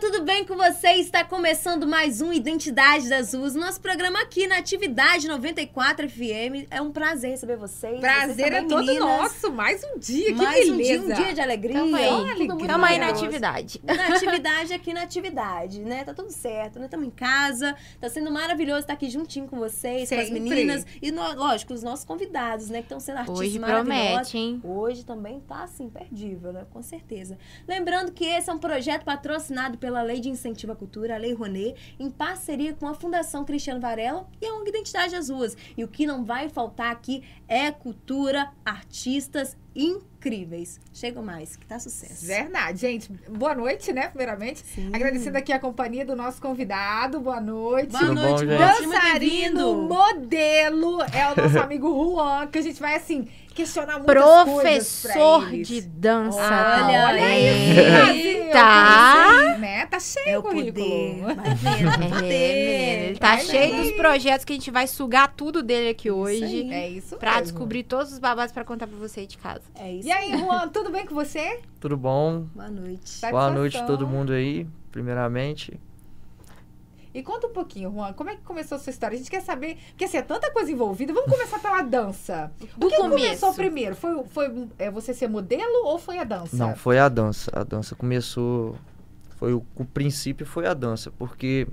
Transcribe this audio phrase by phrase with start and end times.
[0.00, 0.92] tudo bem com você?
[0.94, 6.66] Está começando mais um Identidade das Ruas, nosso programa aqui na Atividade 94 FM.
[6.70, 8.00] É um prazer receber vocês.
[8.00, 9.52] Prazer é todo nosso.
[9.52, 11.12] Mais um dia, Mais que um dia, beleza.
[11.12, 11.74] um dia de alegria.
[11.74, 12.06] Tamo aí.
[12.08, 13.80] tudo muito Tamo Tamo aí na atividade.
[13.84, 16.02] Na atividade aqui na atividade, né?
[16.02, 16.86] Tá tudo certo, né?
[16.86, 17.76] Estamos em casa.
[18.00, 20.40] Tá sendo maravilhoso estar aqui juntinho com vocês, com as Sempre.
[20.40, 20.86] meninas.
[21.02, 22.78] E, no- lógico, os nossos convidados, né?
[22.78, 24.60] Que estão sendo artistas Hoje promete, hein?
[24.64, 26.64] Hoje também tá assim, imperdível, né?
[26.70, 27.36] Com certeza.
[27.68, 31.32] Lembrando que esse é um projeto patrocinado pela Lei de Incentivo à Cultura, a Lei
[31.32, 35.56] Rouanet, em parceria com a Fundação Cristiano Varela e a ONG Identidade das Ruas.
[35.76, 40.80] E o que não vai faltar aqui é cultura, artistas incríveis.
[40.92, 42.26] Chega mais, que tá sucesso.
[42.26, 43.12] Verdade, gente.
[43.28, 44.08] Boa noite, né?
[44.08, 44.60] Primeiramente.
[44.60, 44.90] Sim.
[44.92, 47.20] Agradecendo aqui a companhia do nosso convidado.
[47.20, 47.90] Boa noite.
[47.90, 52.80] Boa Tudo bom, noite, muito Dançarino, modelo, é o nosso amigo Juan, que a gente
[52.80, 56.40] vai, assim, questionar muitas Professor de dança.
[56.40, 57.74] Olha Olha aí.
[57.74, 59.26] Brasil, Tá.
[59.26, 59.86] conheci, né?
[59.86, 60.72] Tá cheio É o poder.
[60.72, 61.34] currículo.
[61.34, 63.82] Vai É, ele tá Vai cheio daí.
[63.82, 66.70] dos projetos que a gente vai sugar tudo dele aqui hoje.
[66.72, 67.42] É isso Pra mesmo.
[67.44, 69.62] descobrir todos os babados pra contar pra você aí de casa.
[69.78, 70.08] É isso.
[70.08, 71.60] E aí, Juan, tudo bem com você?
[71.78, 72.46] Tudo bom?
[72.54, 73.20] Boa noite.
[73.30, 75.78] Boa noite a todo mundo aí, primeiramente.
[77.12, 79.16] E conta um pouquinho, Juan, como é que começou a sua história?
[79.16, 81.12] A gente quer saber, porque assim, é tanta coisa envolvida.
[81.12, 82.52] Vamos começar pela dança.
[82.76, 83.24] Do o que começo.
[83.24, 83.96] começou primeiro?
[83.96, 86.56] Foi, foi é, você ser modelo ou foi a dança?
[86.56, 87.50] Não, foi a dança.
[87.52, 88.76] A dança começou.
[89.36, 91.66] Foi o, o princípio foi a dança, porque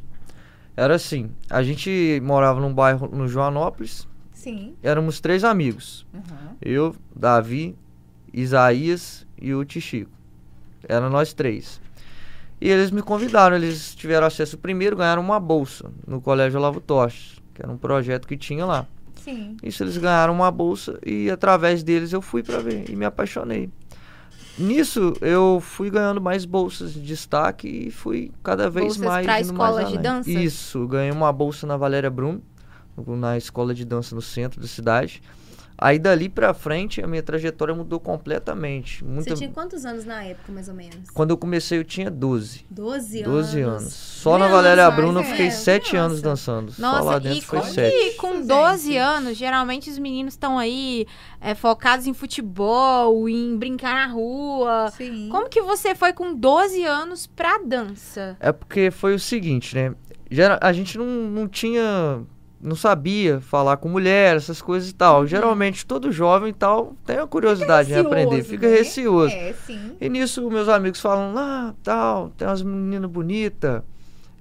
[0.76, 4.76] era assim, a gente morava num bairro no Joanópolis, Sim.
[4.82, 6.06] éramos três amigos.
[6.14, 6.56] Uhum.
[6.62, 7.76] Eu, Davi,
[8.32, 10.12] Isaías e o Tichico.
[10.88, 11.82] Eram nós três.
[12.60, 17.42] E eles me convidaram, eles tiveram acesso primeiro, ganharam uma bolsa no Colégio Olavo Toches,
[17.54, 18.86] que era um projeto que tinha lá.
[19.24, 19.58] Sim.
[19.62, 23.70] Isso eles ganharam uma bolsa e através deles eu fui pra ver e me apaixonei.
[24.58, 29.48] Nisso eu fui ganhando mais bolsas de destaque e fui cada vez Bolsas mais mais
[29.48, 30.32] escolas de dança?
[30.32, 32.40] Isso, ganhei uma bolsa na Valéria Brum,
[33.06, 35.22] na escola de dança no centro da cidade.
[35.78, 39.06] Aí dali pra frente a minha trajetória mudou completamente.
[39.06, 39.30] Muita...
[39.30, 41.10] Você tinha quantos anos na época, mais ou menos?
[41.14, 42.66] Quando eu comecei eu tinha 12.
[42.70, 43.32] 12 anos.
[43.32, 43.94] 12 anos.
[43.94, 46.06] Só na Criança, Valéria Bruna eu é, fiquei 7 criança.
[46.06, 46.72] anos dançando.
[46.72, 47.96] Só Nossa, lá e dentro foi como 7.
[47.96, 48.48] que com Gente.
[48.48, 51.06] 12 anos, geralmente os meninos estão aí
[51.40, 54.92] é, focados em futebol, em brincar na rua.
[54.98, 55.30] Sim.
[55.30, 58.36] Como que você foi com 12 anos pra dança?
[58.40, 59.94] É porque foi o seguinte, né?
[60.60, 62.22] A gente não, não tinha.
[62.60, 65.28] Não sabia falar com mulher, essas coisas e tal.
[65.28, 68.78] Geralmente todo jovem e tal tem a curiosidade em aprender, fica né?
[68.78, 69.34] receoso.
[69.34, 69.96] É, sim.
[70.02, 73.84] E nisso meus amigos falam, ah, tal, tem umas meninas bonitas,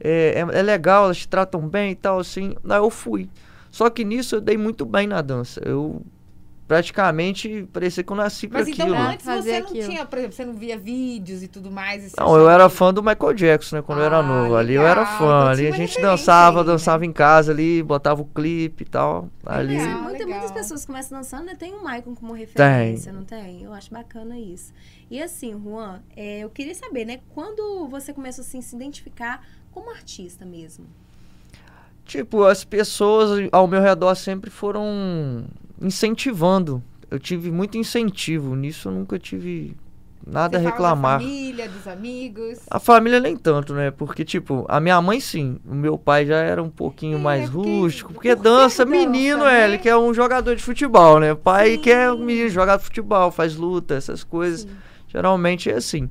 [0.01, 2.55] é, é, é legal, elas te tratam bem e tal, assim.
[2.69, 3.29] Aí eu fui.
[3.71, 5.61] Só que nisso eu dei muito bem na dança.
[5.65, 6.03] Eu
[6.67, 9.01] praticamente parecia que eu nasci pra Mas então aquilo.
[9.09, 9.89] antes Fazer você não aquilo.
[9.89, 12.13] tinha, por exemplo, você não via vídeos e tudo mais?
[12.13, 13.83] e Não, eu era que- fã do Michael Jackson, né?
[13.83, 14.57] Quando eu era Ah, novo.
[14.57, 15.19] Ali eu era legal.
[15.19, 15.25] fã.
[15.25, 16.73] Então ali a gente dançava, aí, né?
[16.73, 19.29] dançava em casa ali, botava o clipe e tal.
[19.45, 19.77] Ali.
[19.79, 20.03] Legal.
[20.03, 20.29] Muita- legal.
[20.41, 21.55] muitas pessoas começam dançando, né?
[21.55, 23.63] Tem o Maicon como referência, não tem?
[23.63, 24.73] Eu acho bacana isso.
[25.11, 27.21] E assim, Juan, é, eu queria saber, né?
[27.35, 29.41] Quando você começou assim, se identificar
[29.71, 30.87] como artista mesmo?
[32.05, 35.45] Tipo, as pessoas ao meu redor sempre foram
[35.81, 36.83] incentivando.
[37.11, 38.55] Eu tive muito incentivo.
[38.57, 39.77] Nisso eu nunca tive
[40.27, 41.19] nada Você a fala reclamar.
[41.19, 42.59] Da família, dos amigos.
[42.69, 43.91] A família nem tanto, né?
[43.93, 45.59] Porque, tipo, a minha mãe sim.
[45.65, 48.13] O meu pai já era um pouquinho É, mais porque- rústico.
[48.13, 49.61] Porque por dança, dança, menino, né?
[49.63, 51.33] é, ele quer um jogador de futebol, né?
[51.33, 51.81] O pai Sim.
[51.81, 54.63] quer um menino jogar futebol, faz luta, essas coisas.
[54.63, 54.69] Sim.
[55.09, 56.09] Geralmente é assim.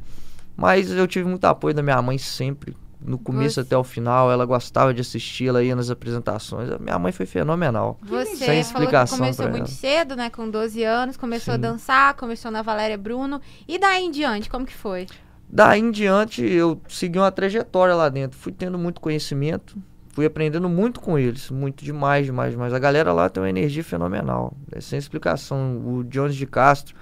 [0.56, 2.74] Mas eu tive muito apoio da minha mãe sempre.
[3.06, 6.72] No começo Você- até o final, ela gostava de assistir, ela ia nas apresentações.
[6.72, 8.00] A minha mãe foi fenomenal.
[8.02, 9.78] Você Sem falou que explicação começou pra muito ela.
[9.78, 10.30] cedo, né?
[10.30, 11.62] Com 12 anos, começou a Sim.
[11.62, 13.40] dançar, começou na Valéria Bruno.
[13.68, 15.06] E daí em diante, como que foi?
[15.48, 18.38] Daí em diante, eu segui uma trajetória lá dentro.
[18.40, 19.78] Fui tendo muito conhecimento,
[20.10, 21.52] fui aprendendo muito com eles.
[21.52, 22.74] Muito demais, demais, demais.
[22.74, 24.54] A galera lá tem uma energia fenomenal.
[24.72, 25.78] É sem explicação.
[25.86, 26.96] O Jones de Castro,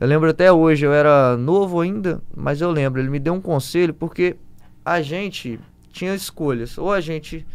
[0.00, 3.40] eu lembro até hoje, eu era novo ainda, mas eu lembro, ele me deu um
[3.40, 4.36] conselho porque
[4.84, 5.58] a gente
[5.90, 6.76] tinha escolhas.
[6.78, 7.46] Ou a gente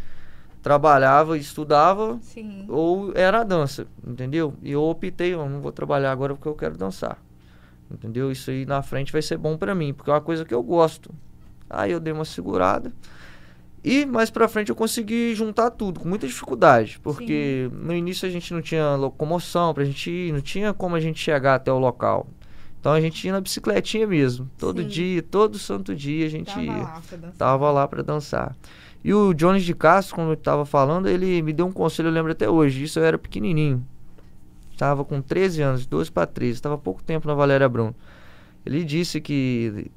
[0.62, 2.66] trabalhava, estudava, Sim.
[2.68, 4.54] ou era a dança, entendeu?
[4.62, 7.18] E eu optei, eu não vou trabalhar agora porque eu quero dançar.
[7.90, 8.30] Entendeu?
[8.30, 10.62] Isso aí na frente vai ser bom pra mim, porque é uma coisa que eu
[10.62, 11.10] gosto.
[11.68, 12.92] Aí eu dei uma segurada.
[13.82, 18.30] E mais pra frente eu consegui juntar tudo, com muita dificuldade, porque no início a
[18.30, 21.78] gente não tinha locomoção pra gente ir, não tinha como a gente chegar até o
[21.78, 22.26] local.
[22.80, 24.88] Então a gente ia na bicicletinha mesmo, todo Sim.
[24.88, 27.02] dia, todo santo dia a gente Tava ia lá
[27.36, 28.56] tava lá pra dançar.
[29.04, 32.12] E o Jones de Castro, como eu tava falando, ele me deu um conselho, eu
[32.12, 32.82] lembro até hoje.
[32.82, 33.84] Isso eu era pequenininho.
[34.76, 37.94] Tava com 13 anos, 12 para 13, tava há pouco tempo na Valéria Bruno.
[38.64, 39.90] Ele disse que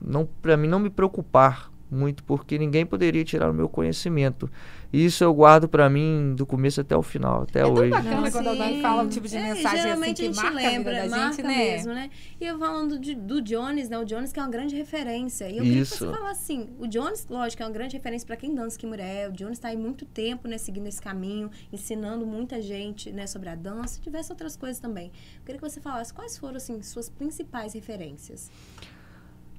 [0.00, 4.50] não para mim não me preocupar muito porque ninguém poderia tirar o meu conhecimento.
[4.92, 7.90] Isso eu guardo pra mim do começo até o final, até É tão hoje.
[7.90, 8.82] bacana Não, quando alguém sim.
[8.82, 11.08] fala um tipo de É, mensagem assim geralmente que a gente marca lembra, a vida
[11.10, 11.56] da marca gente, né?
[11.56, 12.10] mesmo, né?
[12.40, 13.98] E eu falando de- do Jones, né?
[13.98, 15.44] O Jones que é uma grande referência.
[15.48, 15.98] E eu queria que Isso.
[16.06, 19.28] você falasse assim, o Jones, lógico, é uma grande referência para quem dança Kimuré.
[19.28, 23.48] O Jones está aí muito tempo, né, seguindo esse caminho, ensinando muita gente, né, sobre
[23.48, 25.06] a dança e diversas outras coisas também.
[25.38, 28.50] Eu queria que você falasse quais foram, assim, suas principais referências.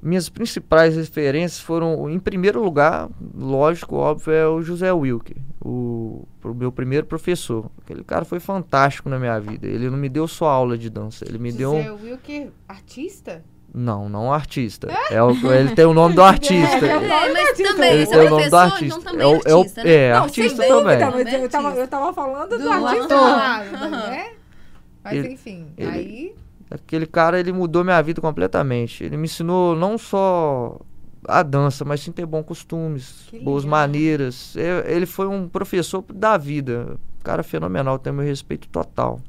[0.02, 6.54] Minhas principais referências foram, em primeiro lugar, lógico, óbvio, é o José Wilke, o, o
[6.56, 7.70] meu primeiro professor.
[7.84, 9.68] Aquele cara foi fantástico na minha vida.
[9.68, 13.44] Ele não me deu só aula de dança, ele me deu um, José Wilker, artista?
[13.74, 14.88] Não, não artista.
[15.12, 16.86] É o, ele tem o nome do artista.
[16.86, 17.00] É, É,
[17.34, 17.74] mas artista.
[17.74, 18.86] também, Ele tem é o nome do professor, artista.
[19.00, 19.92] então também É o- é o- artista, né?
[19.94, 21.00] é, Não, artista também.
[21.00, 24.32] Também eu tava, eu tava falando do, Do artista lado, né?
[25.04, 26.36] Mas Ele- enfim, ele- aí...
[26.72, 29.04] Aquele cara, ele mudou minha vida completamente.
[29.04, 30.80] Ele me ensinou não só
[31.28, 33.80] a dança, mas sim ter bons costumes, Que boas legal.
[33.80, 34.56] maneiras.
[34.56, 36.98] É, Ele foi um professor da vida.
[37.24, 39.20] Cara fenomenal, tem meu respeito total.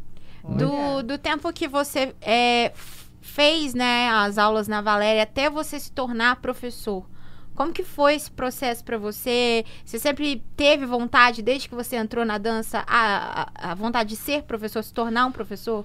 [0.45, 2.73] Do, do tempo que você é,
[3.21, 7.05] fez né, as aulas na Valéria até você se tornar professor.
[7.55, 9.65] Como que foi esse processo para você?
[9.85, 14.17] Você sempre teve vontade, desde que você entrou na dança, a, a, a vontade de
[14.17, 15.85] ser professor, se tornar um professor?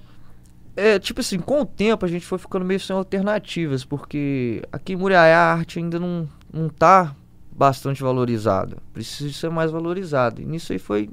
[0.80, 4.92] É, tipo assim, com o tempo a gente foi ficando meio sem alternativas, porque aqui
[4.92, 7.16] em Muriaé a arte ainda não, não tá
[7.50, 8.76] bastante valorizada.
[8.94, 10.40] Precisa ser mais valorizada.
[10.40, 11.10] E nisso aí foi,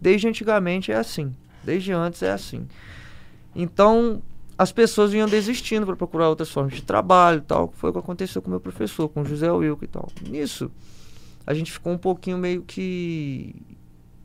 [0.00, 1.32] desde antigamente é assim.
[1.62, 2.66] Desde antes é assim.
[3.54, 4.20] Então,
[4.58, 7.72] as pessoas vinham desistindo para procurar outras formas de trabalho e tal.
[7.76, 10.08] Foi o que aconteceu com o meu professor, com o José Wilco e tal.
[10.28, 10.72] Nisso,
[11.46, 13.54] a gente ficou um pouquinho meio que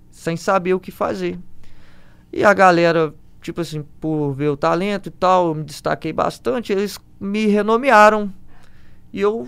[0.09, 1.37] sem saber o que fazer.
[2.33, 6.71] E a galera, tipo assim, por ver o talento e tal, eu me destaquei bastante,
[6.71, 8.33] eles me renomearam.
[9.11, 9.47] E eu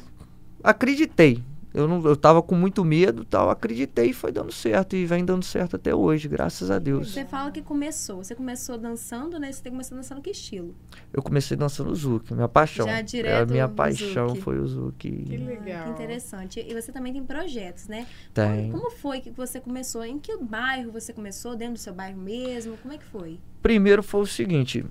[0.64, 1.44] acreditei.
[1.74, 4.96] Eu, não, eu tava com muito medo e tal, acreditei e foi dando certo.
[4.96, 7.12] E vem dando certo até hoje, graças a Deus.
[7.14, 8.18] Você fala que começou.
[8.24, 9.52] Você começou dançando, né?
[9.52, 10.76] Você começou dançando que estilo?
[11.14, 12.86] Eu comecei dançando Zouk, minha paixão.
[12.86, 14.42] Já É, a direto minha no paixão Zouk.
[14.42, 14.94] foi o Zouk.
[15.24, 15.86] Que Ah, legal.
[15.86, 16.60] que interessante.
[16.68, 18.06] E você também tem projetos, né?
[18.34, 18.70] Tem.
[18.70, 20.04] Como, como foi que você começou?
[20.04, 21.56] Em que bairro você começou?
[21.56, 22.76] Dentro do seu bairro mesmo?
[22.78, 23.40] Como é que foi?
[23.62, 24.84] Primeiro foi o seguinte.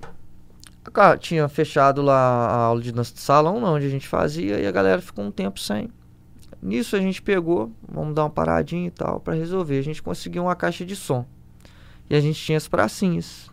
[1.19, 4.65] Tinha fechado lá a aula de dança de salão, não, onde a gente fazia, e
[4.65, 5.89] a galera ficou um tempo sem.
[6.61, 9.77] Nisso a gente pegou, vamos dar uma paradinha e tal, pra resolver.
[9.79, 11.25] A gente conseguiu uma caixa de som.
[12.09, 13.50] E a gente tinha as pracinhas.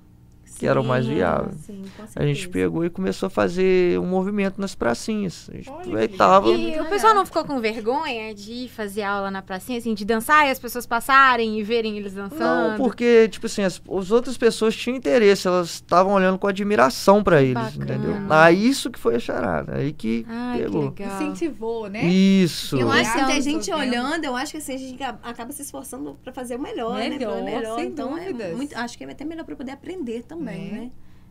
[0.58, 1.50] Que era o mais viável.
[1.60, 5.49] Sim, com A gente pegou e começou a fazer um movimento nas pracinhas.
[5.52, 6.49] A gente Olha que aproveitava.
[6.50, 10.46] E o pessoal não ficou com vergonha de fazer aula na pracinha, assim, de dançar
[10.46, 12.38] e as pessoas passarem e verem eles dançando?
[12.70, 17.22] Não, porque, tipo assim, as, as outras pessoas tinham interesse, elas estavam olhando com admiração
[17.22, 17.84] pra eles, bacana.
[17.84, 18.16] entendeu?
[18.28, 19.76] Ah, isso que foi a charada.
[19.76, 20.84] Aí que Ai, que pegou.
[20.84, 21.22] legal.
[21.22, 22.05] Incentivou, né?
[22.05, 22.76] Isso.
[22.78, 23.76] Eu acho que os gente né?
[23.76, 27.08] olhando, eu acho que assim, a gente acaba- se esforçando pra fazer o melhor, né?
[27.10, 27.76] Melhor, Pra melhor.
[27.78, 28.52] sem então dúvidas.
[28.52, 30.71] é muito, acho que é até melhor pra poder aprender também, É.
[30.71, 30.91] né?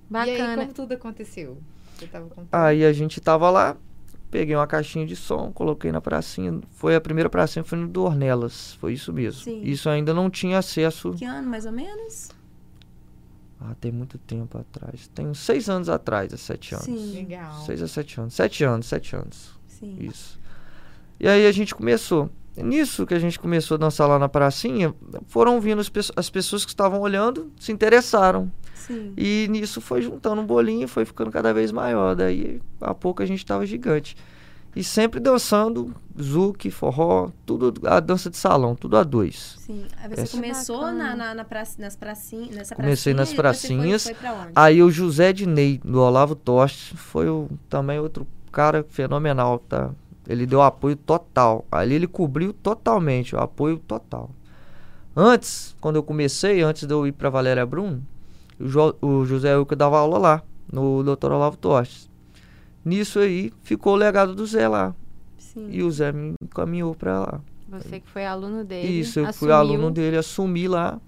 [0.10, 0.58] E aí, Bacana.
[0.64, 1.58] como tudo aconteceu?
[1.98, 2.48] Você tava contando.
[2.52, 3.76] Aí a gente tava lá,
[4.32, 6.60] peguei uma caixinha de som, coloquei na pracinha.
[6.72, 8.74] Foi a primeira pracinha, foi no Dornelas.
[8.76, 9.42] Foi isso mesmo.
[9.42, 9.62] Sim.
[9.64, 11.12] Isso ainda não tinha acesso.
[11.14, 12.30] Que ano, mais ou menos?
[13.60, 15.08] Ah, tem muito tempo atrás.
[15.14, 16.86] Tem uns seis anos atrás, há sete anos.
[16.86, 17.14] Sim.
[17.16, 17.54] Legal.
[17.66, 18.34] Seis a sete anos.
[18.36, 19.58] Sete anos, sete anos.
[19.68, 19.98] Sim.
[20.00, 20.40] Isso.
[21.20, 22.30] E aí a gente começou.
[22.56, 24.94] Nisso que a gente começou a dançar lá na pracinha,
[25.28, 28.52] foram vindo as, pesso- as pessoas que estavam olhando, se interessaram.
[28.88, 29.14] Sim.
[29.18, 32.16] E nisso foi juntando um bolinho e foi ficando cada vez maior.
[32.16, 34.16] Daí a pouco a gente tava gigante.
[34.76, 35.92] E sempre dançando
[36.22, 39.56] zouk, forró, tudo a dança de salão, tudo a dois.
[39.58, 39.86] Sim.
[39.98, 42.56] Aí você Essa- começou na, na, na praça, nas pracinhas.
[42.56, 44.04] Nessa Comecei pracinha, nas foi- pracinhas.
[44.04, 44.52] Foi, pra onde?
[44.56, 49.90] Aí o José Dinei, do Olavo Toste, foi o, também outro cara fenomenal, tá?
[50.28, 51.66] Ele deu apoio total.
[51.72, 54.30] Ali ele cobriu totalmente, o apoio total.
[55.16, 58.04] Antes, quando eu comecei, antes de eu ir pra Valéria Bruno,
[58.60, 61.32] o, Jo- o José Euca dava aula lá, no Dr.
[61.32, 62.10] Olavo Tostes.
[62.84, 64.96] Nisso aí, ficou o legado do Zé lá.
[65.38, 65.68] Sim.
[65.72, 67.42] E o Zé me encaminhou pra lá.
[67.70, 68.88] Você que foi aluno dele.
[68.88, 69.56] Isso, eu fui assumiu.
[69.56, 71.00] aluno dele, assumi lá.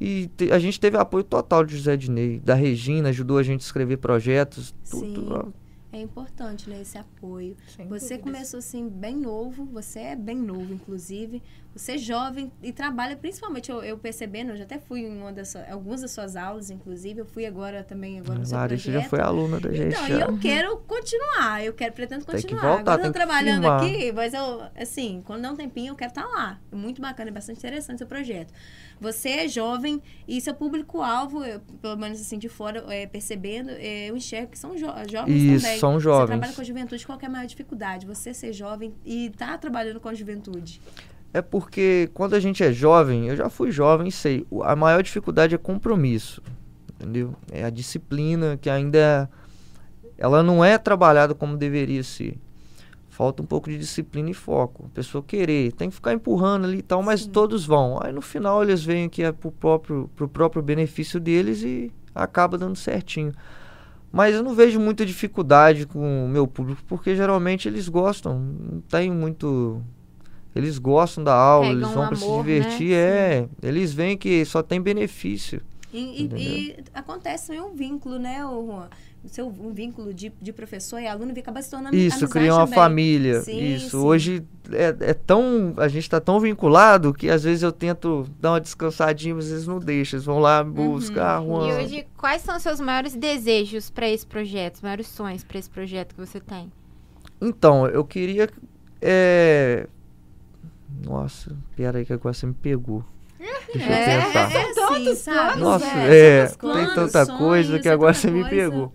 [0.00, 3.62] E te- a gente teve apoio total de José Dinei, da Regina, ajudou a gente
[3.62, 5.06] a escrever projetos, tudo.
[5.06, 5.26] Sim.
[5.30, 5.44] ó.
[5.90, 7.56] É importante, né, esse apoio.
[7.74, 8.20] Sem Você dúvidas.
[8.22, 11.42] começou assim bem novo, você é bem novo, inclusive.
[11.74, 15.32] Você é jovem e trabalha, principalmente eu, eu percebendo, eu já até fui em uma
[15.32, 17.20] das, algumas das suas aulas, inclusive.
[17.20, 19.94] Eu fui agora também agora no seu Larissa já foi aluna da gente.
[19.94, 20.26] Então, e já.
[20.26, 22.76] eu quero continuar, eu quero, pretendo Tem que continuar.
[22.76, 23.82] voltar, Agora eu tô trabalhando firmar.
[23.84, 26.58] aqui, mas eu, assim, quando der um tempinho, eu quero estar lá.
[26.72, 28.52] É muito bacana, é bastante interessante seu projeto.
[29.00, 31.42] Você é jovem e seu público-alvo,
[31.80, 35.62] pelo menos assim de fora, é, percebendo, é, eu enxergo que são jo jovens Isso.
[35.64, 35.78] também.
[35.78, 36.26] São Você jovens.
[36.26, 38.04] trabalha com a juventude, qual é a maior dificuldade?
[38.06, 40.80] Você ser jovem e tá trabalhando com a juventude.
[41.32, 45.54] É porque quando a gente é jovem, eu já fui jovem, sei, a maior dificuldade
[45.54, 46.42] é compromisso,
[46.94, 47.34] entendeu?
[47.52, 49.28] É a disciplina que ainda
[50.16, 52.38] ela não é trabalhada como deveria ser.
[53.08, 54.86] Falta um pouco de disciplina e foco.
[54.86, 57.30] A pessoa querer, tem que ficar empurrando ali e tal, mas Sim.
[57.30, 57.98] todos vão.
[58.02, 62.56] Aí no final eles veem que é pro próprio, pro próprio benefício deles e acaba
[62.56, 63.32] dando certinho.
[64.10, 68.80] Mas eu não vejo muita dificuldade com o meu público, porque geralmente eles gostam, não
[68.80, 69.82] tem muito.
[70.58, 72.94] Eles gostam da aula, Pegam eles vão um para se amor, divertir, né?
[72.96, 73.48] é.
[73.62, 75.60] Eles veem que só tem benefício.
[75.92, 78.88] E, e- e acontece também um vínculo, né, Juan?
[79.24, 82.64] O seu um vínculo de, de professor e aluno acaba se tornando Isso, cria uma
[82.64, 82.74] também.
[82.74, 83.40] família.
[83.40, 83.90] Sim, isso.
[83.90, 83.96] sim.
[83.96, 85.74] Hoje é, é tão.
[85.76, 89.66] A gente tá tão vinculado que às vezes eu tento dar uma descansadinha, mas eles
[89.66, 90.18] não deixam.
[90.18, 91.68] Eles vão lá, buscar Uhum.
[91.68, 95.58] E hoje, quais são os seus maiores desejos pra esse projeto, os maiores sonhos pra
[95.58, 96.70] esse projeto que você tem?
[97.40, 98.48] Então, eu queria.
[99.00, 99.88] É...
[101.04, 103.04] Nossa, pera aí que agora você me pegou.
[103.72, 104.52] Deixa É, eu pensar.
[104.52, 105.36] É, São sim, tantos sabe?
[105.38, 106.16] planos, Nossa, né?
[106.16, 108.48] é, São tem tantos tanta planos, coisa sonhos, que agora você me coisa.
[108.56, 108.92] pegou.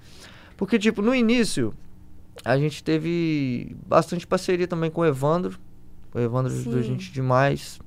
[0.58, 1.74] Porque, tipo, no início,
[2.44, 5.60] a gente teve bastante parceria também com o Evandro.
[6.14, 6.90] O Evandro ajudou a Sim.
[6.90, 7.80] gente demais.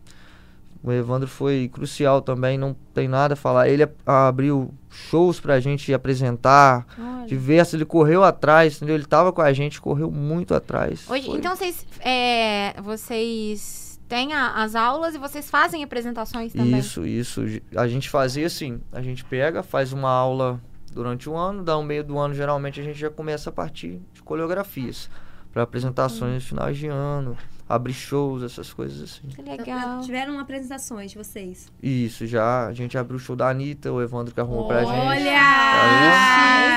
[0.83, 3.69] O Evandro foi crucial também, não tem nada a falar.
[3.69, 7.27] Ele abriu shows pra gente apresentar, Olha.
[7.27, 7.75] diversos.
[7.75, 8.95] Ele correu atrás, entendeu?
[8.95, 11.05] Ele tava com a gente, correu muito atrás.
[11.11, 16.79] Hoje, Foi- então vocês, é, vocês têm a- as aulas e vocês fazem apresentações também?
[16.79, 17.43] Isso, isso.
[17.77, 20.61] A gente fazia assim, a gente pega, faz uma aula
[20.93, 24.01] durante o ano, dá um meio do ano, geralmente a gente já começa a partir
[24.15, 25.11] de coreografias
[25.53, 27.37] para apresentações de finais de ano,
[27.68, 29.28] abrir shows, essas coisas assim.
[29.28, 30.00] Que Então, legal.
[30.00, 31.70] Tiveram apresentações de vocês.
[31.82, 34.90] Isso, já a gente abriu o show da Anitta, o Evandro que arrumou pra gente.
[34.90, 35.40] Olha!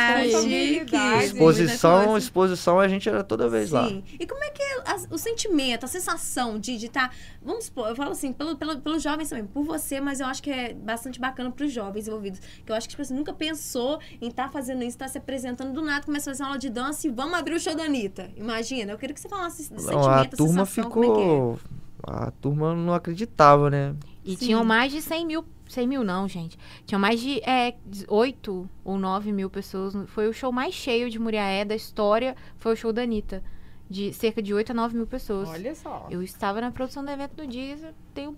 [0.10, 0.90] Tá chique!
[0.90, 1.26] Responsabilidade.
[1.26, 3.88] Exposição, exposição a gente era toda vez lá.
[3.88, 4.04] Sim.
[4.20, 7.14] E como é que é a- o sentimento, a sensação de estar.
[7.42, 10.42] vamos supor, eu falo assim, pelo, pelo, pelos jovens também, por você, mas eu acho
[10.44, 12.40] que é bastante bacana para os jovens envolvidos.
[12.66, 15.72] Que eu acho que tipo, você nunca pensou em estar fazendo isso, estar se apresentando
[15.74, 17.84] do nada, começa a fazer uma aula de dança e vamos abrir o show da
[17.84, 18.30] Anitta.
[18.36, 21.14] Imagina, eu queria que você falasse desse Não, sentimento, a turma sensação, como é que
[21.14, 21.24] é?
[21.24, 21.60] ficou.
[22.04, 23.96] A turma não acreditava, né?
[24.24, 24.46] E Sim.
[24.46, 25.46] tinham mais de 100 mil.
[25.68, 26.58] 100 mil não, gente.
[26.86, 27.76] Tinham mais de é,
[28.08, 29.94] 8 ou 9 mil pessoas.
[30.08, 32.36] Foi o show mais cheio de Muriaé da história.
[32.58, 33.44] Foi o show da Anitta.
[33.90, 35.50] De cerca de 8 a 9 mil pessoas.
[35.50, 36.08] Olha só.
[36.10, 37.94] Eu estava na produção do evento no dia.
[38.14, 38.36] Tenho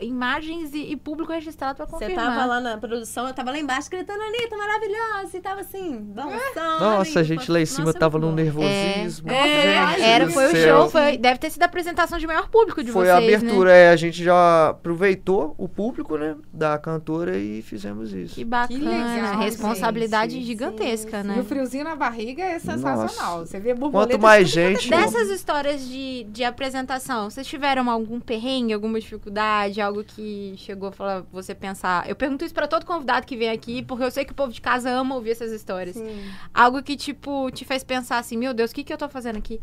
[0.00, 2.24] imagens e, e público registrado pra Você confirmar.
[2.26, 5.36] tava lá na produção, eu tava lá embaixo gritando, Anitta, maravilhosa!
[5.36, 6.80] E tava assim, dançando.
[6.80, 9.30] Nossa, a gente foi- lá em cima Nossa, tava num nervosismo.
[9.30, 10.80] É, Gente Era, foi o céu.
[10.80, 10.90] show.
[10.90, 13.26] Foi, deve ter sido a apresentação de maior público de Foi vocês, a né?
[13.34, 18.34] abertura, é, a gente já aproveitou o público, né, da cantora e fizemos isso.
[18.34, 18.78] Que bacana.
[18.78, 20.44] Que legal, Responsabilidade gente.
[20.46, 21.34] gigantesca, Sim, né?
[21.36, 23.38] E o friozinho na barriga é sensacional.
[23.38, 23.46] Nossa.
[23.46, 28.20] Você vê borboleta Quanto mais tudo gente, Dessas histórias de, de apresentação, vocês tiveram algum
[28.20, 29.34] perrengue, alguma dificuldade,
[29.80, 32.08] algo que chegou a falar, você pensar?
[32.08, 34.52] Eu pergunto isso pra todo convidado que vem aqui, porque eu sei que o povo
[34.52, 35.96] de casa ama ouvir essas histórias.
[35.96, 36.36] Sim.
[36.52, 39.38] Algo que, tipo, te fez pensar assim, meu Deus, o que, que eu tô fazendo
[39.38, 39.60] aqui?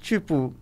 [0.00, 0.52] tipo,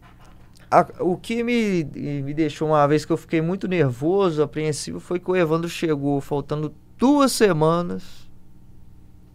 [0.70, 5.18] a- o que me, me deixou uma vez que eu fiquei muito nervoso, apreensivo, foi
[5.18, 8.28] que o Evandro chegou faltando duas semanas.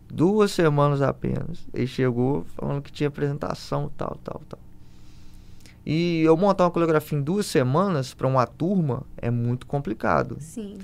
[0.09, 1.67] Duas semanas apenas.
[1.73, 4.59] Ele chegou falando que tinha apresentação, tal, tal, tal.
[5.85, 10.37] E eu montar uma coreografia em duas semanas para uma turma é muito complicado.
[10.39, 10.77] Sim.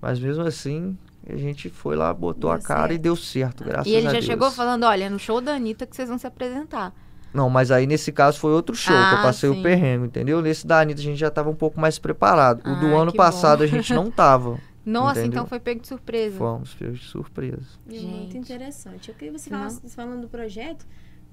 [0.00, 0.96] Mas mesmo assim,
[1.28, 3.02] a gente foi lá, botou Deu a cara e certo.
[3.02, 4.24] deu certo, graças e ele a já Deus.
[4.24, 6.92] chegou falando, olha, no show da Anitta que vocês vão se apresentar.
[7.32, 9.58] Não, mas aí nesse caso foi outro show que Ah, eu passei sim.
[9.60, 10.40] o perrengue, entendeu?
[10.40, 12.60] Nesse da Anitta a gente já tava um pouco mais preparado.
[12.68, 13.64] O do Ah, ano que passado bom.
[13.64, 14.58] a gente não tava.
[14.84, 15.40] Nossa, Entendeu?
[15.40, 16.38] então foi pego de surpresa.
[16.38, 17.60] Fomos, pegos de surpresa.
[17.86, 18.00] É muito
[18.32, 18.38] Gente.
[18.38, 19.10] interessante.
[19.10, 20.86] Eu queria que você falasse, falando do projeto,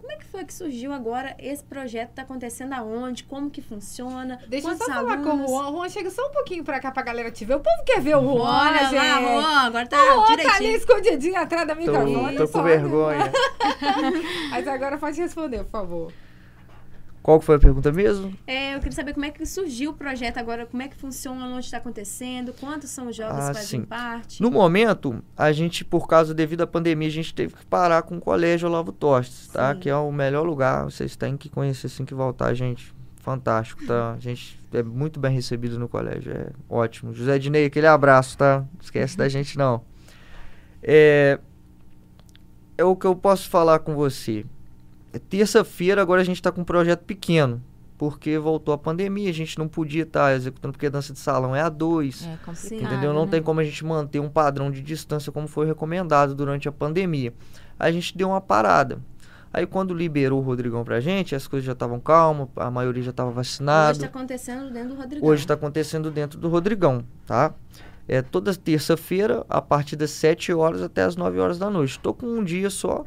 [0.05, 2.11] como é que foi que surgiu agora esse projeto?
[2.11, 3.23] Tá acontecendo aonde?
[3.23, 4.39] Como que funciona?
[4.47, 5.49] Deixa eu só falar com o alunos?
[5.49, 5.71] Juan.
[5.71, 7.55] Juan, chega só um pouquinho pra cá pra galera te ver.
[7.55, 8.95] O povo quer ver o Juan, Olha gente.
[8.95, 12.37] lá, Juan, agora tá O Juan tá ali escondidinho atrás da Tô, microfone.
[12.37, 12.77] tô só, com né?
[12.77, 13.31] vergonha.
[14.51, 16.13] Mas agora pode responder, por favor.
[17.25, 18.31] Qual que foi a pergunta mesmo?
[18.45, 21.43] É, eu queria saber como é que surgiu o projeto agora, como é que funciona,
[21.47, 23.81] onde está acontecendo, quantos são os jovens Ah, que fazem sim.
[23.83, 24.39] parte.
[24.39, 28.17] No momento, a gente, por causa devido à pandemia, a gente teve que parar com
[28.17, 29.73] o Colégio Olavo Tostes, tá?
[29.73, 29.79] Sim.
[29.79, 30.83] Que é o melhor lugar.
[30.83, 32.93] Vocês têm que conhecer assim que voltar, gente.
[33.15, 34.13] Fantástico, tá?
[34.15, 37.11] A gente é muito bem recebido no colégio, é ótimo.
[37.11, 38.63] José Dinei, aquele abraço, tá?
[38.79, 39.81] Esquece da gente, não.
[40.83, 41.39] É,
[42.77, 44.45] é o que eu posso falar com você.
[45.15, 47.63] É Terça-feira, agora a gente tá com um projeto pequeno,
[47.97, 51.55] porque voltou a pandemia, a gente não podia estar executando, porque a dança de salão
[51.55, 52.27] é a dois.
[52.27, 52.91] É complicado.
[52.91, 53.13] Entendeu?
[53.13, 53.31] Não né?
[53.31, 57.33] tem como a gente manter um padrão de distância como foi recomendado durante a pandemia.
[57.79, 58.99] A gente deu uma parada.
[59.53, 63.11] Aí quando liberou o Rodrigão pra gente, as coisas já estavam calmas, a maioria já
[63.11, 63.93] estava Hoje vacinado.
[63.93, 65.29] está acontecendo dentro do Rodrigão.
[65.29, 67.53] Hoje está acontecendo dentro do Rodrigão, tá?
[68.05, 71.91] É toda terça-feira, a partir das 7 horas até as 9 horas da noite.
[71.91, 73.05] Estou com um dia só,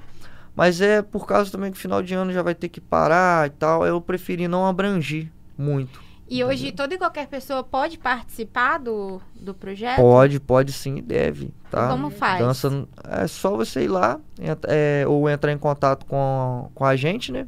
[0.59, 3.51] mas é por causa também que final de ano já vai ter que parar e
[3.51, 3.87] tal.
[3.87, 6.03] Eu preferi não abrangir muito.
[6.29, 9.99] E hoje toda e qualquer pessoa pode participar do, do projeto?
[9.99, 11.89] Pode, pode sim e deve, tá?
[11.89, 12.41] Como faz?
[12.45, 14.21] Dança, é só você ir lá
[14.67, 17.47] é, ou entrar em contato com, com a gente, né?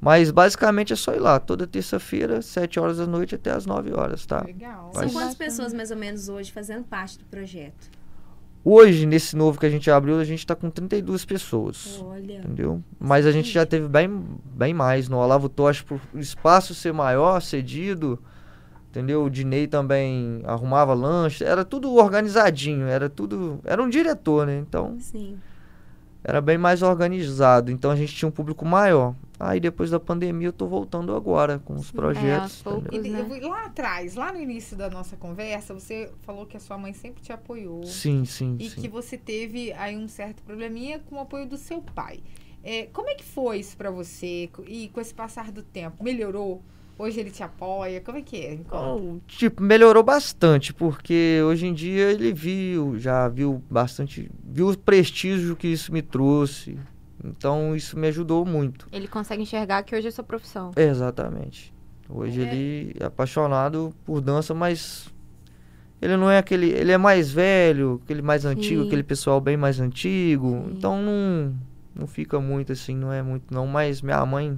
[0.00, 3.94] Mas basicamente é só ir lá, toda terça-feira, 7 horas da noite até as 9
[3.94, 4.42] horas, tá?
[4.42, 4.90] Legal.
[4.92, 7.88] São Mas- quantas pessoas, mais ou menos, hoje fazendo parte do projeto?
[8.68, 12.02] Hoje, nesse novo que a gente abriu, a gente tá com 32 pessoas.
[12.04, 12.38] Olha.
[12.38, 12.82] Entendeu?
[12.98, 14.10] Mas a gente já teve bem,
[14.44, 15.08] bem mais.
[15.08, 18.20] No Olavo Tocha, por espaço ser maior, cedido,
[18.90, 19.22] entendeu?
[19.22, 21.44] O Dinei também arrumava lanche.
[21.44, 23.60] Era tudo organizadinho, era tudo...
[23.62, 24.58] Era um diretor, né?
[24.58, 25.38] Então, Sim.
[26.28, 27.70] Era bem mais organizado.
[27.70, 29.14] Então, a gente tinha um público maior.
[29.38, 32.66] Aí, depois da pandemia, eu tô voltando agora com os projetos.
[32.66, 33.04] aos entendeu?
[33.04, 33.38] E, né?
[33.40, 36.92] eu- lá atrás, lá no início da nossa conversa, você falou que a sua mãe
[36.92, 37.84] sempre te apoiou.
[37.84, 38.80] Sim, sim, E sim.
[38.80, 42.20] que você teve aí um certo probleminha com o apoio do seu pai.
[42.64, 44.50] É, como é que foi isso pra você?
[44.66, 46.60] E com esse passar do tempo, melhorou?
[46.98, 48.00] Hoje ele te apoia?
[48.00, 48.54] Como é que é?
[48.54, 54.78] Então, tipo, melhorou bastante, porque hoje em dia ele viu, já viu bastante, viu o
[54.78, 56.78] prestígio que isso me trouxe.
[57.22, 58.86] Então isso me ajudou muito.
[58.92, 60.70] Ele consegue enxergar que hoje é sua profissão.
[60.74, 61.74] Exatamente.
[62.08, 62.44] Hoje É.
[62.44, 65.12] ele é apaixonado por dança, mas
[66.00, 68.86] ele não é aquele, ele é mais velho, aquele mais antigo, Sim.
[68.86, 70.50] aquele pessoal bem mais antigo.
[70.64, 70.74] Sim.
[70.76, 71.54] Então não
[71.94, 74.56] não fica muito assim, não é muito não, mas minha mãe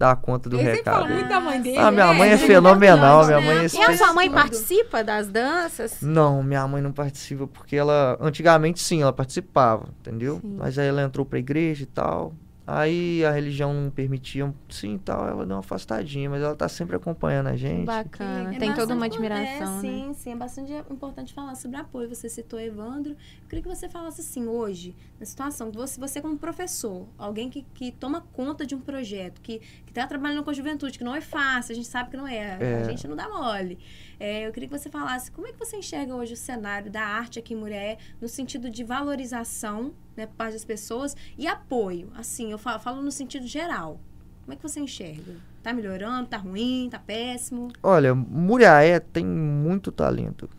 [0.00, 1.02] dá conta do Ele recado.
[1.02, 1.76] fala muito da mãe dele.
[1.76, 2.18] Ah, minha né?
[2.18, 5.98] mãe é fenomenal, minha mãe é E a sua mãe participa das danças?
[6.00, 10.40] Não, minha mãe não participa porque ela antigamente sim, ela participava, entendeu?
[10.40, 10.56] Sim.
[10.58, 12.32] Mas aí ela entrou pra igreja e tal.
[12.72, 16.68] Aí a religião não permitia, sim, e tal, ela deu uma afastadinha, mas ela tá
[16.68, 17.84] sempre acompanhando a gente.
[17.84, 18.54] Bacana.
[18.54, 19.80] É Tem toda uma admiração, É, né?
[19.80, 20.32] sim, sim.
[20.32, 22.08] É bastante importante falar sobre apoio.
[22.08, 23.12] Você citou Evandro.
[23.42, 27.50] Eu queria que você falasse assim, hoje, na situação, que você, você como professor, alguém
[27.50, 31.14] que, que toma conta de um projeto, que está trabalhando com a juventude, que não
[31.16, 32.80] é fácil, a gente sabe que não é, É.
[32.82, 33.78] a gente não dá mole.
[34.20, 37.00] É, eu queria que você falasse como é que você enxerga hoje o cenário da
[37.00, 42.12] arte aqui em Murié, no sentido de valorização, né, por parte das pessoas, e apoio.
[42.14, 43.98] Assim, eu falo, falo no sentido geral.
[44.42, 45.36] Como é que você enxerga?
[45.62, 46.28] Tá melhorando?
[46.28, 46.88] Tá ruim?
[46.90, 47.68] Tá péssimo?
[47.82, 50.50] Olha, Muriaé tem muito talento.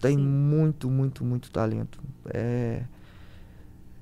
[0.00, 0.24] Tem Sim.
[0.24, 2.02] muito, muito, muito talento.
[2.34, 2.82] É.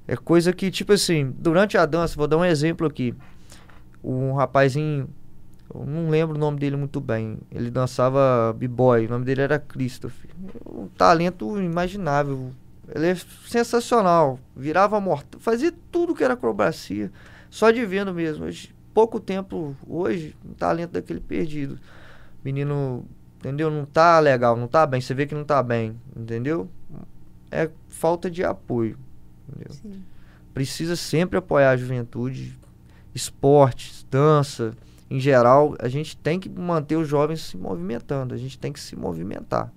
[0.08, 3.14] É coisa que, tipo assim, durante a dança, vou dar um exemplo aqui.
[4.02, 5.08] Um rapazinho,
[5.72, 7.38] eu não lembro o nome dele muito bem.
[7.50, 10.30] Ele dançava b-boy, o nome dele era Christopher.
[10.66, 12.52] Um talento inimaginável.
[12.94, 14.38] Ele é sensacional.
[14.54, 17.10] Virava morto, fazia tudo que era acrobacia.
[17.50, 18.44] Só de vendo mesmo.
[18.44, 21.78] Hoje, pouco tempo hoje, um talento daquele perdido.
[22.44, 23.04] Menino,
[23.38, 23.70] entendeu?
[23.70, 25.00] Não tá legal, não tá bem.
[25.00, 26.68] Você vê que não tá bem, entendeu?
[27.50, 28.98] É falta de apoio.
[30.52, 32.58] Precisa sempre apoiar a juventude,
[33.14, 34.74] esportes, dança,
[35.14, 38.80] em geral, a gente tem que manter os jovens se movimentando, a gente tem que
[38.80, 39.72] se movimentar.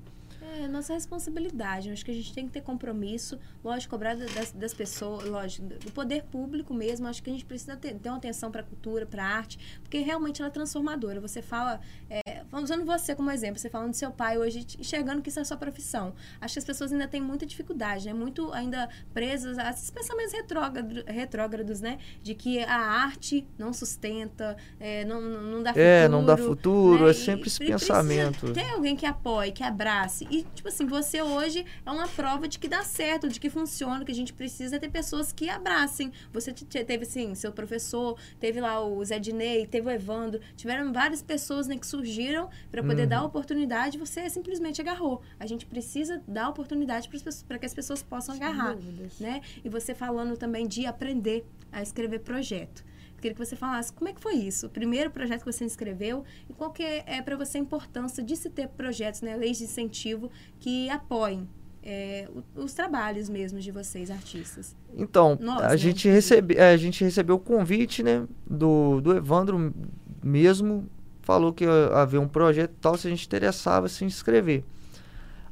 [0.67, 1.87] É nossa responsabilidade.
[1.87, 5.23] Eu acho que a gente tem que ter compromisso, lógico, cobrar da- das, das pessoas,
[5.25, 7.07] lógico, do poder público mesmo.
[7.07, 9.57] Acho que a gente precisa ter, ter uma atenção para a cultura, para a arte,
[9.81, 11.21] porque realmente ela é transformadora.
[11.21, 15.29] Você fala, é, usando você como exemplo, você falando do seu pai hoje, enxergando que
[15.29, 16.13] isso é a sua profissão.
[16.41, 18.13] Acho que as pessoas ainda têm muita dificuldade, né?
[18.13, 21.97] Muito ainda presas a esses pensamentos retrógrado- retrógrados, né?
[22.21, 25.87] De que a arte não sustenta, é, não, não dá futuro.
[25.87, 27.11] É, não dá futuro, né?
[27.11, 28.51] é sempre E esse pensamento.
[28.53, 30.27] Ter alguém que apoie, que abrace.
[30.29, 34.03] E, tipo assim, você hoje é uma prova de que dá certo, de que funciona,
[34.03, 36.11] que a gente precisa ter pessoas que abracem.
[36.33, 40.41] Você te- te- teve, assim, seu professor, teve lá o Zé Dinei, teve o Evandro.
[40.55, 43.07] Tiveram várias pessoas né, que surgiram para poder Uhum.
[43.09, 45.21] dar oportunidade você simplesmente agarrou.
[45.39, 47.09] A gente precisa dar oportunidade
[47.47, 48.75] para que as pessoas possam agarrar
[49.19, 49.41] né?
[49.63, 52.83] E você falando também de aprender a escrever projeto.
[53.17, 55.65] Eu queria que você falasse como é que foi isso, o primeiro projeto que você
[55.65, 59.57] inscreveu e qual que é, para você a importância de se ter projetos, né, leis
[59.57, 61.47] de incentivo que apoiem
[61.83, 64.75] é, os trabalhos mesmo de vocês, artistas.
[64.93, 69.15] Então, Nós, a, né, gente recebe, é, a gente recebeu o convite, né, do, do
[69.15, 69.73] Evandro
[70.21, 70.89] mesmo,
[71.21, 74.65] falou que ia haver um projeto tal, se a gente interessava se inscrever.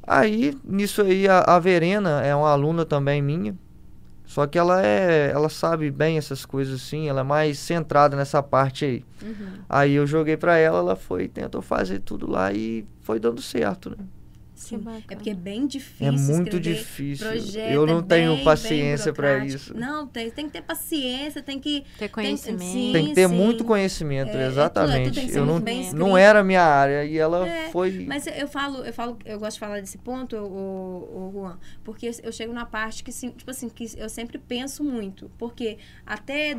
[0.04, 3.58] Aí, nisso aí, a, a Verena é uma aluna também minha,
[4.26, 8.42] só que ela é, ela sabe bem essas coisas assim, ela é mais centrada nessa
[8.42, 9.06] parte aí.
[9.22, 9.60] Uhum.
[9.70, 13.92] Aí eu joguei pra ela, ela foi, tentou fazer tudo lá e foi dando certo,
[13.92, 13.98] né?
[14.56, 14.84] Sim.
[15.10, 16.08] É porque é bem difícil.
[16.08, 17.28] É muito escrever difícil.
[17.28, 19.56] Projeto, Eu não é tenho bem, paciência burocrático.
[19.56, 19.78] isso.
[19.78, 21.84] Não, tem, tem que ter paciência, tem que.
[22.00, 22.64] Ter conhecimento.
[22.64, 22.90] sim.
[22.94, 23.36] Tem que ter sim.
[23.36, 25.12] muito conhecimento, É, é tudo- é tudo exatamente.
[25.20, 25.62] tem ser eu não,
[25.94, 28.06] não era a minha área e ela É, foi.
[28.08, 32.10] Mas eu falo, eu falo, eu gosto de falar desse ponto, o, o Juan, porque
[32.24, 35.30] eu chego na parte que, tipo assim, que eu sempre penso muito.
[35.38, 36.56] Porque até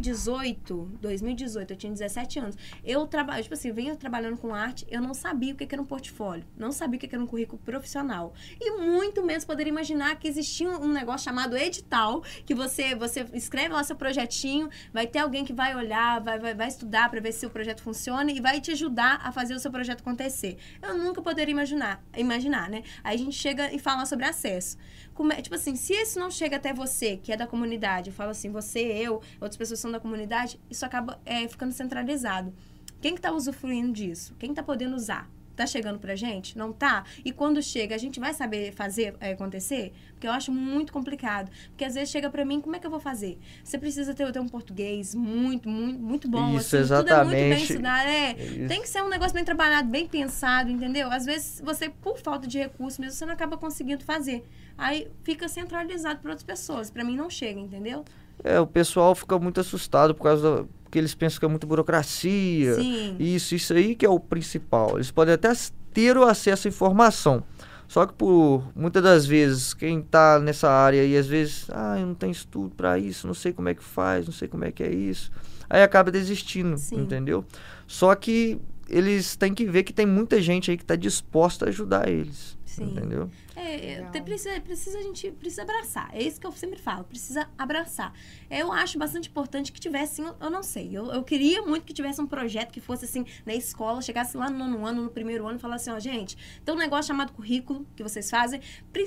[0.00, 4.86] 2018, 2018, eu tinha 17 anos, eu trabalho, tipo assim, eu vinha trabalhando com arte,
[4.90, 7.22] eu não sabia o que que era um portfólio, não sabia o que que era
[7.22, 8.32] um currículo profissional.
[8.60, 13.74] E muito menos poderia imaginar que existia um negócio chamado edital, que você, você escreve
[13.74, 17.32] lá seu projetinho, vai ter alguém que vai olhar, vai, vai, vai estudar para ver
[17.32, 20.56] se o projeto funciona e vai te ajudar a fazer o seu projeto acontecer.
[20.82, 22.82] Eu nunca poderia imaginar, imaginar, né?
[23.02, 24.76] Aí a gente chega e fala sobre acesso.
[25.14, 28.14] Como é- tipo assim, se isso não chega até você, que é da comunidade, eu
[28.14, 32.52] falo assim, você, eu, outras pessoas são da comunidade, isso acaba é, ficando centralizado.
[33.00, 34.34] Quem que tá usufruindo disso?
[34.38, 35.30] Quem tá podendo usar?
[35.56, 36.56] Tá chegando pra gente?
[36.56, 37.04] Não tá?
[37.24, 39.92] E quando chega, a gente vai saber fazer é, acontecer?
[40.12, 41.50] Porque eu acho muito complicado.
[41.68, 43.38] Porque às vezes chega pra mim, como é que eu vou fazer?
[43.64, 46.56] Você precisa ter, ter um português muito, muito, muito bom.
[46.58, 47.70] Isso, assim, Tudo é muito bem exatamente.
[47.70, 48.08] estudado.
[48.08, 48.68] É, Isso.
[48.68, 51.10] tem que ser um negócio bem trabalhado, bem pensado, entendeu?
[51.10, 54.44] Às vezes você, por falta de recurso mesmo, você não acaba conseguindo fazer.
[54.76, 56.90] Aí fica centralizado para outras pessoas.
[56.90, 58.04] Pra mim não chega, entendeu?
[58.44, 60.68] É, o pessoal fica muito assustado por causa da.
[60.96, 62.74] Porque eles pensam que é muita burocracia.
[62.76, 63.16] Sim.
[63.18, 64.92] Isso, isso aí que é o principal.
[64.94, 65.52] Eles podem até
[65.92, 67.44] ter o acesso à informação.
[67.86, 72.06] Só que por muitas das vezes, quem tá nessa área e às vezes, ah, eu
[72.06, 74.72] não tenho estudo para isso, não sei como é que faz, não sei como é
[74.72, 75.30] que é isso.
[75.68, 77.02] Aí acaba desistindo, Sim.
[77.02, 77.44] entendeu?
[77.86, 81.68] Só que eles têm que ver que tem muita gente aí que tá disposta a
[81.68, 82.56] ajudar eles.
[82.64, 82.84] Sim.
[82.84, 83.30] Entendeu?
[83.56, 84.10] É, Legal.
[84.12, 86.10] tem- precisa, precisa a gente precisa abraçar.
[86.12, 88.12] É isso que eu sempre falo, precisa abraçar.
[88.50, 91.94] Eu acho bastante importante que tivesse, eu, eu não sei, eu, eu queria muito que
[91.94, 95.46] tivesse um projeto que fosse assim, na escola, chegasse lá no nono ano, no primeiro
[95.46, 98.60] ano, e falasse assim, ó, gente, tem um negócio chamado currículo que vocês fazem.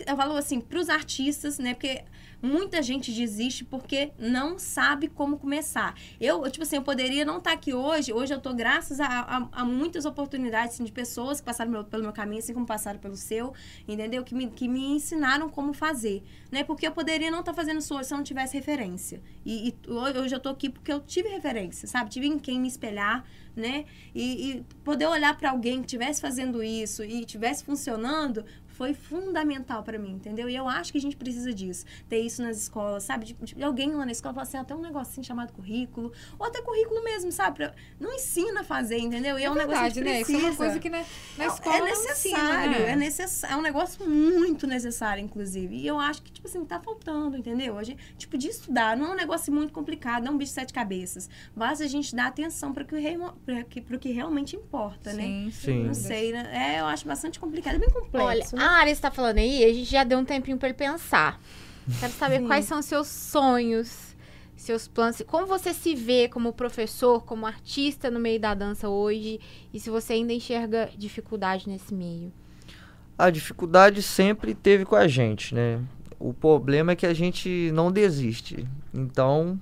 [0.07, 1.75] Eu falo assim, pros artistas, né?
[1.75, 2.03] Porque
[2.41, 5.95] muita gente desiste porque não sabe como começar.
[6.19, 8.13] Eu, tipo assim, eu poderia não estar aqui hoje.
[8.13, 11.83] Hoje eu tô graças a, a, a muitas oportunidades assim, de pessoas que passaram meu-
[11.83, 13.53] pelo meu caminho, assim como passaram pelo seu,
[13.87, 14.23] entendeu?
[14.23, 16.63] Que me, que me ensinaram como fazer, né?
[16.63, 19.21] Porque eu poderia não estar fazendo isso hoje se eu não tivesse referência.
[19.45, 22.09] E, e hoje eu tô aqui porque eu tive referência, sabe?
[22.09, 23.25] Tive em quem me espelhar,
[23.55, 23.85] né?
[24.15, 28.45] E, e poder olhar para alguém que estivesse fazendo isso e estivesse funcionando
[28.79, 30.49] foi fundamental para mim, entendeu?
[30.49, 31.83] E eu acho que a gente precisa disso.
[32.07, 33.25] Ter isso nas escolas, sabe?
[33.25, 36.13] De, de alguém lá na escola falar assim, até um negocinho chamado currículo.
[36.39, 37.57] Ou até currículo mesmo, sabe?
[37.57, 39.37] Pra- não ensina a fazer, entendeu?
[39.37, 40.15] E é, um negócio verdade, que né?
[40.23, 40.37] precisa.
[40.37, 41.03] Isso é uma coisa que na,
[41.37, 42.91] na escola é não necessário, ensina, né?
[42.91, 45.75] é necessário, é um negócio muito necessário, inclusive.
[45.75, 47.77] E eu acho que, tipo assim, tá faltando, entendeu?
[47.77, 50.51] A gente, tipo, de estudar, não é um negócio muito complicado, não é um bicho
[50.51, 51.29] de sete cabeças.
[51.53, 52.95] Basta a gente dar atenção para que,
[53.69, 55.23] que, pro que realmente importa, né?
[55.23, 55.83] Sim, Sim.
[55.83, 56.49] Não sei, né?
[56.53, 58.55] É, eu acho bastante complicado, é bem Olha, complexo.
[58.69, 61.39] A Ares está falando aí, a gente já deu um tempinho para ele pensar.
[61.99, 62.47] Quero saber Sim.
[62.47, 64.15] quais são os seus sonhos,
[64.55, 69.39] seus planos, como você se vê como professor, como artista no meio da dança hoje
[69.73, 72.31] e se você ainda enxerga dificuldade nesse meio.
[73.17, 75.81] A dificuldade sempre teve com a gente, né?
[76.19, 78.67] O problema é que a gente não desiste.
[78.93, 79.59] Então,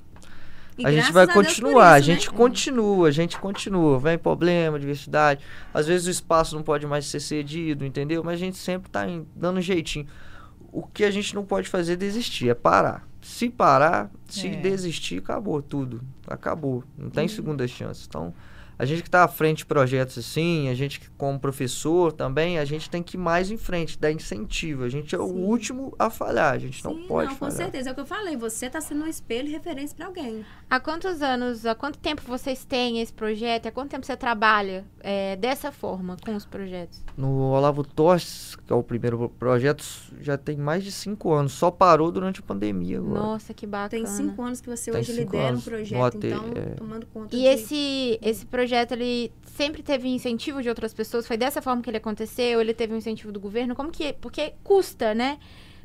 [0.77, 2.15] E a gente vai por continuar, a isso, né?
[2.15, 3.99] gente continua, a gente continua.
[3.99, 5.43] Vem problema, diversidade.
[5.73, 8.23] Às vezes o espaço não pode mais ser cedido, entendeu?
[8.23, 10.05] Mas a gente sempre tá em- dando um jeitinho.
[10.71, 13.07] O que a gente não pode fazer é desistir, é parar.
[13.21, 14.55] Se parar, se É.
[14.55, 16.01] desistir, acabou tudo.
[16.27, 16.83] Acabou.
[16.97, 17.29] Não tem Uhum.
[17.29, 18.05] segunda chance.
[18.07, 18.33] Então,
[18.77, 22.59] a gente que está à frente de projetos assim, a gente que como professor também,
[22.59, 24.83] a gente tem que ir mais em frente, dar incentivo.
[24.83, 25.43] A gente é o Sim.
[25.43, 27.57] último a falhar, a gente não Sim, pode não, com falhar.
[27.57, 27.89] certeza.
[27.89, 28.37] É o que eu falei.
[28.37, 30.45] Você tá sendo um espelho e referência para alguém.
[30.69, 33.67] Há quantos anos, há quanto tempo vocês têm esse projeto?
[33.67, 37.03] Há quanto tempo você trabalha é, dessa forma com os projetos?
[37.15, 39.83] No Olavo Torres, que é o primeiro projeto,
[40.21, 41.53] já tem mais de cinco anos.
[41.53, 43.19] Só parou durante a pandemia agora.
[43.19, 43.89] Nossa, que bacana.
[43.89, 46.75] Tem cinco anos que você Tem hoje lidera um anos no projeto, então, é.
[46.75, 47.45] tomando conta E de...
[47.45, 51.27] esse, esse projeto, ele sempre teve incentivo de outras pessoas?
[51.27, 52.61] Foi dessa forma que ele aconteceu?
[52.61, 53.75] Ele teve um incentivo do governo?
[53.75, 54.13] Como que...
[54.13, 55.37] Porque custa, né?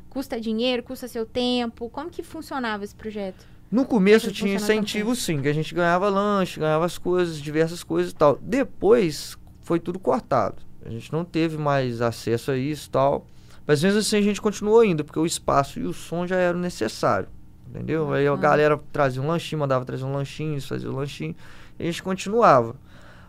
[0.09, 1.89] Custa dinheiro, custa seu tempo.
[1.89, 3.45] Como que funcionava esse projeto?
[3.71, 8.11] No começo tinha incentivo sim, que a gente ganhava lanche, ganhava as coisas, diversas coisas
[8.11, 8.37] e tal.
[8.39, 10.61] Depois foi tudo cortado.
[10.85, 13.25] A gente não teve mais acesso a isso e tal.
[13.65, 16.59] Mas mesmo assim a gente continuou indo, porque o espaço e o som já eram
[16.59, 17.31] necessários.
[17.67, 18.13] Entendeu?
[18.13, 21.35] Aí a galera trazia um lanchinho, mandava trazer um lanchinho, fazia o lanchinho.
[21.79, 22.75] E a gente continuava.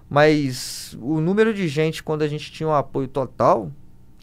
[0.08, 3.70] Mas o número de gente, quando a gente tinha um apoio total,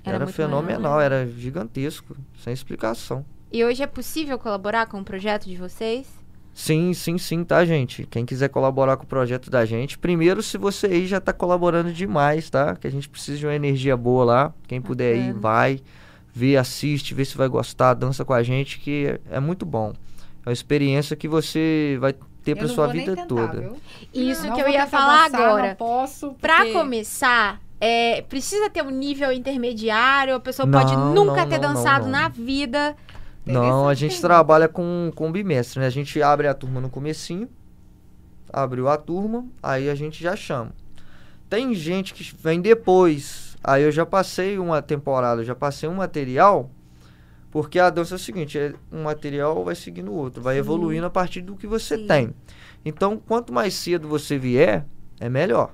[0.03, 1.05] Era era, fenomenal, maior, né?
[1.05, 3.25] era gigantesco, sem explicação.
[3.51, 6.07] E hoje é possível colaborar com o projeto de vocês?
[6.53, 8.05] Sim, sim, sim, tá, gente?
[8.05, 11.91] Quem quiser colaborar com o projeto da gente, primeiro, se você aí já tá colaborando
[11.93, 12.75] demais, tá?
[12.75, 14.53] Que a gente precisa de uma energia boa lá.
[14.67, 15.39] Quem puder ir, Bacana.
[15.39, 15.79] vai,
[16.33, 19.93] vê, assiste, vê se vai gostar, dança com a gente, que é, é muito bom.
[20.45, 23.59] É uma experiência que você vai ter pra Eu não sua vida tentar, toda.
[23.61, 23.77] viu?
[24.13, 25.67] Isso Não que eu vou ia falar dançar, agora.
[25.69, 26.33] Não posso.
[26.41, 31.49] Pra porque- começar, é, precisa ter um nível intermediário, a pessoa pode Não, nunca não,
[31.49, 32.19] ter não, dançado não, não.
[32.21, 32.95] na vida.
[33.45, 35.87] Não, a gente trabalha com, com bimestre, né?
[35.87, 37.49] A gente abre a turma no comecinho,
[38.51, 40.71] abriu a turma, aí a gente já chama.
[41.49, 45.95] Tem gente que vem depois, aí eu já passei uma temporada, eu já passei um
[45.95, 46.69] material,
[47.51, 50.59] porque a dança é o seguinte, é, um material vai seguindo o outro, vai Sim.
[50.59, 52.07] evoluindo a partir do que você Sim.
[52.07, 52.33] tem.
[52.83, 54.85] Então, quanto mais cedo você vier,
[55.19, 55.73] é melhor,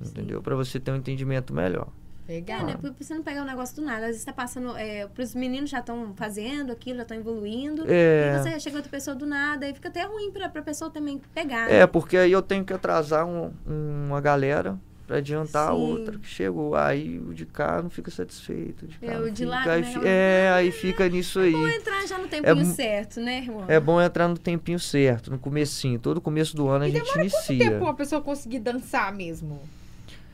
[0.00, 0.42] entendeu?
[0.42, 1.88] Para você ter um entendimento melhor.
[2.26, 2.60] Legal.
[2.60, 2.76] É, né?
[2.80, 4.00] Pra você não pegar o negócio do nada.
[4.06, 4.74] Às vezes tá passando.
[4.78, 7.84] É, pros meninos já estão fazendo aquilo, já estão evoluindo.
[7.86, 8.34] É.
[8.34, 11.20] E você chega outra pessoa do nada, aí fica até ruim pra, pra pessoa também
[11.34, 11.70] pegar.
[11.70, 11.86] É, né?
[11.86, 15.80] porque aí eu tenho que atrasar um- uma galera pra adiantar a Sim.
[15.80, 16.74] outra que chegou.
[16.74, 18.86] Aí o de cá não fica satisfeito.
[18.86, 21.40] De cá É, o de fica, lá, aí né, fi- ela- É, aí fica nisso
[21.40, 21.54] aí.
[21.76, 23.64] entrar já no tempinho mu- certo, né, Juan?
[23.68, 25.98] É bom entrar no tempinho certo, no comecinho.
[25.98, 27.70] Todo começo do ano a E gente demora Quanto inicia.
[27.70, 29.60] tempo uma pessoa conseguir dançar mesmo?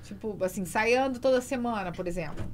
[0.04, 2.44] Tipo, assim, ensaiando toda semana, por exemplo.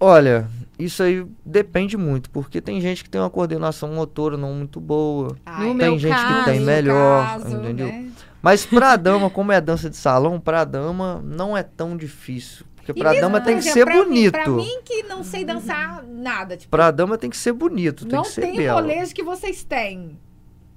[0.00, 4.80] Olha, isso aí depende muito, porque tem gente que tem uma coordenação motora não muito
[4.80, 5.36] boa.
[5.46, 7.86] Ai, No tem gente caso, que tem melhor, caso, entendeu?
[7.86, 8.01] né?
[8.42, 12.66] Mas pra dama, como é dança de salão, pra dama não é tão difícil.
[12.76, 14.32] Porque pra mesmo, dama tem que ser pra mim- bonito.
[14.32, 18.16] pra mim que não sei dançar nada, tipo, Pra dama tem que ser bonito, tem
[18.16, 18.80] não que ser tem o belo.
[18.80, 20.18] molejo que vocês têm.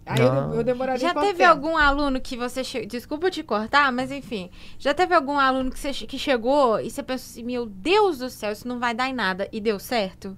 [0.05, 0.53] Aí eu, Não.
[0.53, 1.49] eu demoraria Já teve tempo?
[1.49, 2.63] algum aluno que você.
[2.63, 2.85] Che...
[2.85, 4.51] Desculpa te cortar, mas enfim.
[4.77, 5.91] Já teve algum aluno que, você...
[6.05, 9.13] que chegou e você pensou assim: Meu Deus do céu, isso não vai dar em
[9.13, 9.49] nada.
[9.51, 10.37] E deu certo?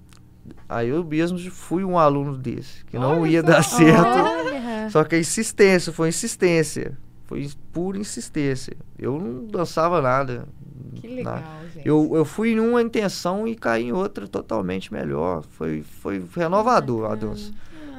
[0.66, 3.46] Aí eu mesmo fui um aluno desse, que não Olha ia só.
[3.46, 4.06] dar certo.
[4.06, 4.88] Olha.
[4.88, 6.96] Só que a insistência, foi insistência.
[7.28, 8.74] Foi pura insistência.
[8.98, 10.48] Eu não dançava nada.
[10.94, 11.68] Que legal, nada.
[11.74, 11.86] gente.
[11.86, 15.44] Eu, eu fui em uma intenção e caí em outra totalmente melhor.
[15.50, 17.52] Foi, foi renovador a dança.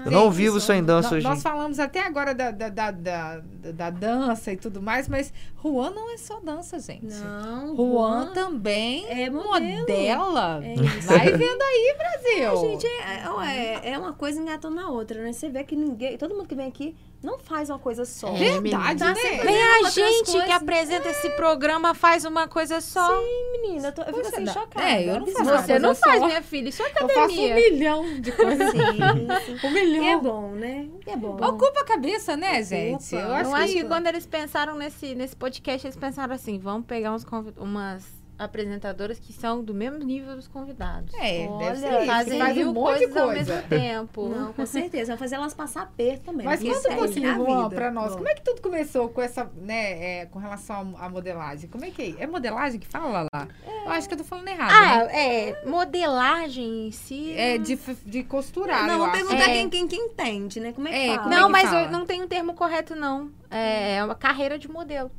[0.05, 1.27] Eu não vivo sem dança hoje.
[1.27, 3.41] Nós falamos até agora da, da, da, da,
[3.73, 7.05] da dança e tudo mais, mas Juan não é só dança, gente.
[7.05, 9.79] Não, Juan também é modelo.
[9.81, 10.61] modela.
[10.63, 10.75] É.
[11.01, 12.51] Vai vendo aí, Brasil.
[12.51, 15.33] É, gente, é, é, é uma coisa engatando na outra, né?
[15.33, 18.29] Você vê que ninguém, todo mundo que vem aqui não faz uma coisa só.
[18.29, 19.43] É, Verdade, Tá né?
[19.43, 20.51] Nem a gente que coisas.
[20.51, 23.19] apresenta esse programa faz uma coisa só.
[23.61, 24.85] Menina, eu, tô- eu fico assim, dá- chocada.
[24.89, 25.65] é, eu não faço.
[25.67, 26.25] Você não faz, só.
[26.27, 26.69] minha filha.
[26.69, 27.51] Isso é Eu faço academia.
[27.51, 28.71] um milhão de coisas.
[28.71, 28.77] Sim,
[29.67, 30.21] Um E é milhão.
[30.21, 30.87] bom, né?
[31.05, 31.35] E é bom.
[31.35, 32.63] Ocupa a cabeça, né, Ocupa.
[32.63, 33.15] gente?
[33.15, 33.81] Eu Eu acho Eu acho que...
[33.81, 37.25] que quando eles pensaram nesse, nesse podcast, eles pensaram assim: vamos pegar uns
[37.57, 41.13] umas apresentadoras que são do mesmo nível dos convidados.
[41.15, 42.05] É, Olha, deve ser isso.
[42.05, 43.53] Fazem Faz mil um monte de coisas ao coisa.
[43.55, 44.29] mesmo tempo.
[44.29, 45.07] Não, com certeza.
[45.11, 46.45] Vai fazer elas passar aperto também.
[46.45, 47.75] Mas conta um pouquinho, é Juan, vida.
[47.75, 48.11] pra nós.
[48.11, 48.17] Bom.
[48.17, 51.69] Como é que tudo começou com essa, né, é, com relação à modelagem?
[51.69, 52.23] Como é que é?
[52.23, 53.47] É modelagem que fala lá?
[53.85, 55.49] Eu acho que eu tô falando errado, Ah, né?
[55.49, 55.65] é.
[55.65, 57.33] Modelagem em si.
[57.35, 59.53] É de, de costurar, Não, vamos perguntar É.
[59.53, 60.71] quem, quem, quem entende, né?
[60.71, 61.19] Como é que É, fala?
[61.23, 61.81] como é Não, que mas fala?
[61.83, 63.29] eu não tem um termo correto, não.
[63.51, 65.11] É é uma carreira de modelo.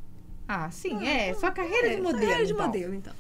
[0.53, 1.33] Ah, sim, é.
[1.35, 2.21] Só carreira de É, modelo.
[2.23, 2.67] Carreira de então.
[2.67, 3.13] modelo, então.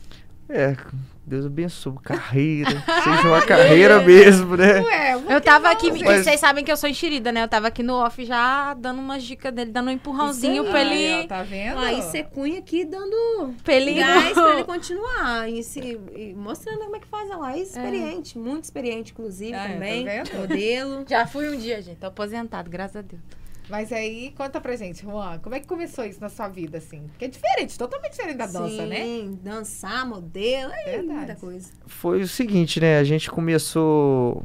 [0.48, 0.76] É,
[1.24, 1.94] Deus abençoe.
[2.02, 2.70] Carreira.
[3.04, 4.80] Seja uma carreira mesmo, né?
[4.80, 5.92] Ué, Eu tava aqui.
[5.92, 7.44] Mas- vocês sabem que eu sou enxerida, né?
[7.44, 10.80] Eu tava aqui no off já dando umas dicas dele, dando um empurrãozinho Isso pra
[10.80, 11.14] aí, ele.
[11.14, 11.78] Aí, ó, tá vendo?
[11.78, 15.48] Aí você cunha aqui dando pra ele gás pra ele continuar.
[15.48, 15.78] E, se,
[16.16, 17.52] e mostrando como é que faz ela.
[17.52, 20.04] É experiente, muito experiente, inclusive, Ah, é, tá também.
[20.04, 20.36] vendo?
[20.36, 21.04] modelo.
[21.08, 21.98] Já fui um dia, gente.
[21.98, 23.22] Tô aposentado, graças a Deus.
[23.70, 27.02] Mas aí, conta pra gente, Juan, como é que começou isso na sua vida, assim?
[27.08, 29.04] Porque é diferente, totalmente diferente da dança, né?
[29.04, 31.12] Sim, dançar, modelo, é Verdade.
[31.18, 31.70] muita coisa.
[31.86, 32.98] Foi o seguinte, né?
[32.98, 34.44] A gente começou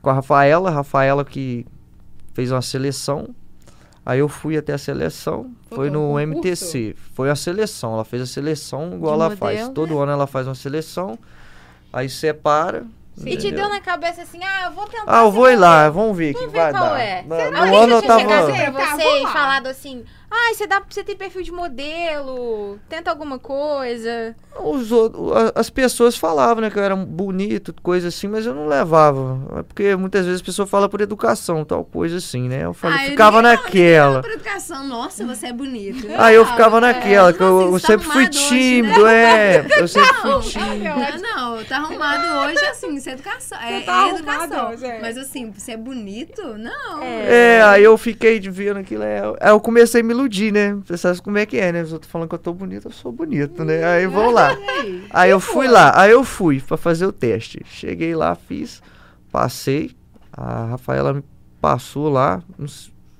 [0.00, 0.70] com a Rafaela.
[0.70, 1.66] A Rafaela que
[2.32, 3.34] fez uma seleção.
[4.06, 5.50] Aí eu fui até a seleção.
[5.68, 6.20] Foi Foi no concurso?
[6.38, 6.94] MTC.
[7.14, 7.94] Foi a seleção.
[7.94, 9.58] Ela fez a seleção igual De ela faz.
[9.60, 11.18] modelo, Todo ano ela faz uma seleção.
[11.92, 12.86] Aí separa.
[13.24, 15.04] E te deu na cabeça assim, ah, eu vou tentar.
[15.06, 17.00] Ah, eu vou ir lá, vamos ver o que Vamos ver vai qual dar.
[17.00, 17.22] é.
[17.22, 18.24] No, Alguém no ano eu tava.
[18.24, 18.36] pra
[18.72, 23.10] Tá, você vou e falado assim, ah, você, dá, você tem perfil de modelo, tenta
[23.10, 24.34] alguma coisa.
[24.58, 24.88] Os
[25.54, 29.38] as pessoas falavam, né, que eu era bonito, coisa assim, mas eu não levava.
[29.58, 32.64] É porque muitas vezes a pessoa fala por educação, tal coisa assim, né?
[32.64, 34.22] Eu falei, Ah, eu ficava nem- naquela.
[34.22, 36.06] Por educação, nossa, você é bonito.
[36.16, 39.06] Aí eu ficava naquela, que eu, Assim, eu você tá sempre fui arrumado hoje, tímido,
[39.06, 39.66] é.
[39.78, 40.84] Eu sempre fui tímido.
[41.22, 43.58] Não, não, tá arrumado hoje, assim, isso é educação.
[43.60, 44.70] É, tá é educação.
[44.70, 45.00] hoje, é.
[45.00, 46.42] Mas assim, você é bonito?
[46.56, 47.02] Não.
[47.02, 49.02] É, aí eu fiquei de vendo aquilo.
[49.02, 50.74] é, Aí eu comecei a me iludir, né?
[50.84, 51.82] Você sabe como é que é, né?
[51.82, 53.84] Os outros falando que eu tô bonito, eu sou bonito, né?
[53.84, 54.50] Aí vamos lá.
[55.10, 55.30] Aí.
[55.30, 57.60] Eu fui lá, aí eu fui pra fazer o teste.
[57.64, 58.82] Cheguei lá, fiz,
[59.32, 59.92] passei.
[60.32, 61.22] A Rafaela me
[61.60, 62.42] passou lá.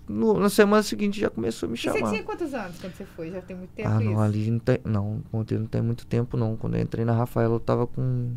[0.06, 2.10] no- na semana seguinte já começou a me E você chamar.
[2.10, 3.30] tinha quantos anos quando você foi?
[3.30, 4.10] Já tem muito tempo Ah, isso?
[4.10, 4.78] não, ali não tem.
[4.84, 6.56] Não, não tem muito tempo, não.
[6.56, 8.32] Quando eu entrei na Rafaela, eu tava com.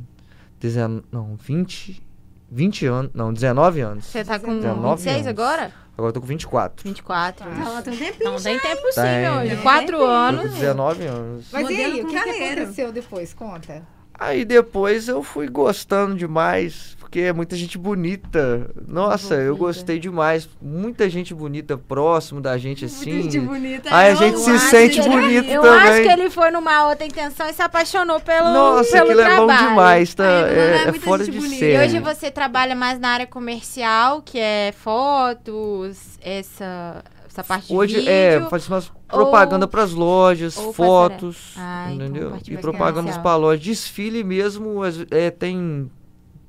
[0.62, 2.02] 19, não, 20.
[2.50, 3.12] 20 anos.
[3.14, 4.06] Não, 19 anos.
[4.06, 5.28] Você tá com 19 26 anos.
[5.28, 5.72] agora?
[5.98, 6.84] Agora eu tô com 24.
[6.84, 7.46] 24.
[7.46, 7.52] Tá.
[7.60, 9.22] Ela tem um tempinho Não tem tempo sim, Tem.
[9.22, 9.50] meu.
[9.50, 9.92] Tem 4 tempo.
[9.98, 10.54] Tô com anos.
[10.54, 11.48] 19 anos.
[11.52, 13.34] Mas e Modelo aí, o que, que aconteceu depois?
[13.34, 13.84] Conta.
[14.14, 18.70] Aí depois eu fui gostando demais, porque é muita gente bonita.
[18.86, 19.66] Nossa, eu Envolvida.
[19.66, 20.50] gostei demais.
[20.62, 23.24] Muita gente bonita próximo da gente assim.
[23.24, 23.88] Gente bonita.
[23.96, 25.80] Aí a Eu gente se sente que- bonito Eu também.
[25.80, 29.38] acho que ele foi numa outra intenção e se apaixonou pelo, Nossa, pelo aquilo é
[29.38, 29.70] bom trabalho.
[29.70, 30.26] demais, tá?
[30.26, 31.64] Aí, é é, é muita fora de bonita.
[31.66, 37.74] E hoje você trabalha mais na área comercial, que é fotos, essa, essa parte de
[37.74, 38.10] Hoje vídeo.
[38.12, 42.32] é, faz umas propaganda ou- pras lojas, fotos, Ah, então, entendeu?
[42.32, 43.24] parte e mais propagandas comercial.
[43.24, 43.62] pra loja.
[43.62, 45.90] Desfile mesmo é, tem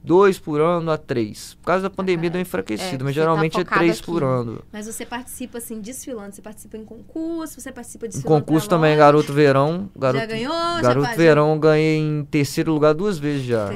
[0.02, 1.54] dois por ano a três.
[1.60, 4.06] Por causa da pandemia Ah, deu enfraquecido, é, mas tá geralmente é focado três aqui.
[4.06, 4.62] por ano.
[4.72, 6.34] Mas você participa, assim, desfilando.
[6.34, 8.98] Você participa em concurso, você participa de concurso também, loja.
[9.04, 9.90] garoto verão.
[9.96, 10.52] Garoto, Já ganhou?
[10.52, 13.70] já garoto faz- verão ganhei em terceiro lugar duas vezes já.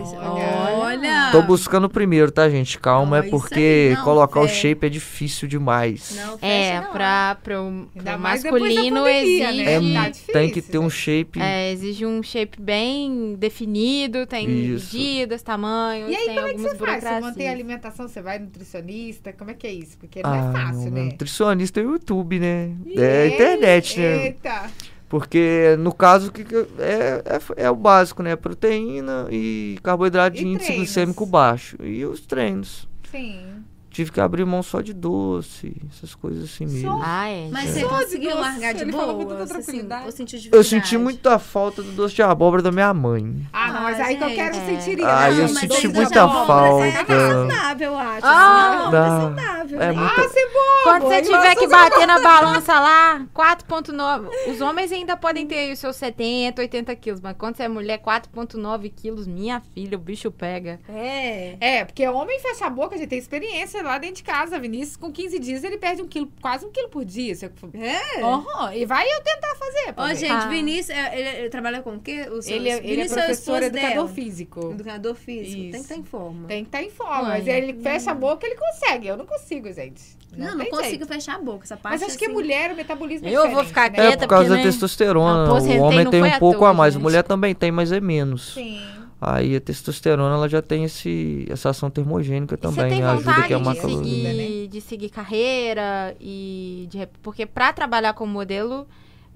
[0.74, 1.30] Olha!
[1.32, 2.78] Tô buscando o primeiro, tá, gente?
[2.78, 4.54] Calma, Ó, é porque não, colocar o velho.
[4.56, 6.14] shape é difícil demais.
[6.16, 6.92] Não, É, não.
[6.92, 9.64] pra, pro da masculino pandemia, exige.
[9.64, 9.72] né?
[9.72, 10.90] É, Tá difícil, tem que ter um né?
[10.90, 11.40] shape.
[11.40, 14.94] É, exige um shape bem definido, tem Isso.
[14.96, 17.02] medidas, tamanhos, E aí, como é que você faz?
[17.04, 18.08] Você mantém a alimentação?
[18.08, 19.32] Você vai nutricionista?
[19.32, 19.96] Como é que é isso?
[19.98, 21.02] Porque não Ah, é fácil, né?
[21.04, 22.76] nutricionista é o YouTube, né?
[22.84, 24.26] E É a internet, né?
[24.26, 24.70] Eita!
[25.08, 26.42] Porque no caso que
[26.78, 27.22] é,
[27.58, 28.34] é, é o básico, né?
[28.34, 30.76] Proteína e carboidrato de E índice treinos?
[30.76, 31.76] glicêmico baixo.
[31.82, 32.88] E os treinos.
[33.10, 33.61] Sim.
[33.92, 36.98] Tive que abrir mão só de doce, essas coisas assim mesmo.
[37.04, 37.48] Ah, é.
[37.50, 37.80] Mas gente.
[37.80, 39.24] você conseguiu doce, largar de boa?
[39.24, 40.04] com assim, tranquilidade.
[40.06, 43.46] ou sentiu Eu senti muita falta do doce de abóbora da minha mãe.
[43.52, 44.60] Ah, não, Ah, mas aí que eu gente, quero é.
[44.80, 46.86] sentir Ah, eu mas senti aí muita bom, falta.
[46.86, 48.26] É saudável, eu acho.
[48.26, 49.04] Ah, assim, não, dá.
[49.04, 49.76] é saudável.
[49.82, 49.92] É né?
[49.92, 50.48] muita- Ah, você
[50.84, 54.28] Quando você tiver que bater na balança lá, 4,9.
[54.50, 57.68] Os homens ainda podem ter aí os seus 70, 80 quilos, mas quando você é
[57.68, 60.80] mulher, 4,9 quilos, minha filha, o bicho pega.
[60.88, 61.56] É.
[61.60, 64.58] É, porque homem fecha a boca, a gente tem experiência lá dentro de casa.
[64.58, 67.34] Vinícius, com 15 dias, ele perde um quilo, quase um quilo por dia.
[67.42, 67.50] Eu...
[67.80, 68.22] É?
[68.22, 69.94] Aham, E vai eu tentar fazer.
[69.96, 70.16] Ó, ver.
[70.16, 70.48] gente, Ah.
[70.48, 72.28] Vinícius, é, ele, ele trabalha com o quê?
[72.30, 74.08] O seu, ele, é- ele é Vinícius o professor educador dela.
[74.08, 74.70] físico.
[74.72, 75.52] Educador físico.
[75.54, 75.82] Tem que Isso.
[75.84, 76.48] estar em forma.
[76.48, 77.38] Tem que estar em forma, Mãe.
[77.38, 79.06] mas ele fecha a boca, ele consegue.
[79.08, 80.02] Eu não consigo, gente.
[80.36, 81.06] Não, não, tem consigo jeito.
[81.08, 81.64] fechar a boca.
[81.64, 83.98] Essa parte Mas acho que assim, mulher, o metabolismo é Eu vou diferente, ficar né?
[83.98, 85.52] É quieta, por causa da né, testosterona.
[85.52, 86.94] O homem não tem um pouco a mais.
[86.94, 87.02] gente.
[87.02, 88.54] Mulher também tem, mas é menos.
[88.54, 88.80] Sim.
[89.24, 92.90] Aí a testosterona ela já tem esse, essa ação termogênica E você também.
[92.90, 97.72] tem ajuda vontade que a de marca seguir, de seguir carreira e de, porque pra
[97.72, 98.84] trabalhar como modelo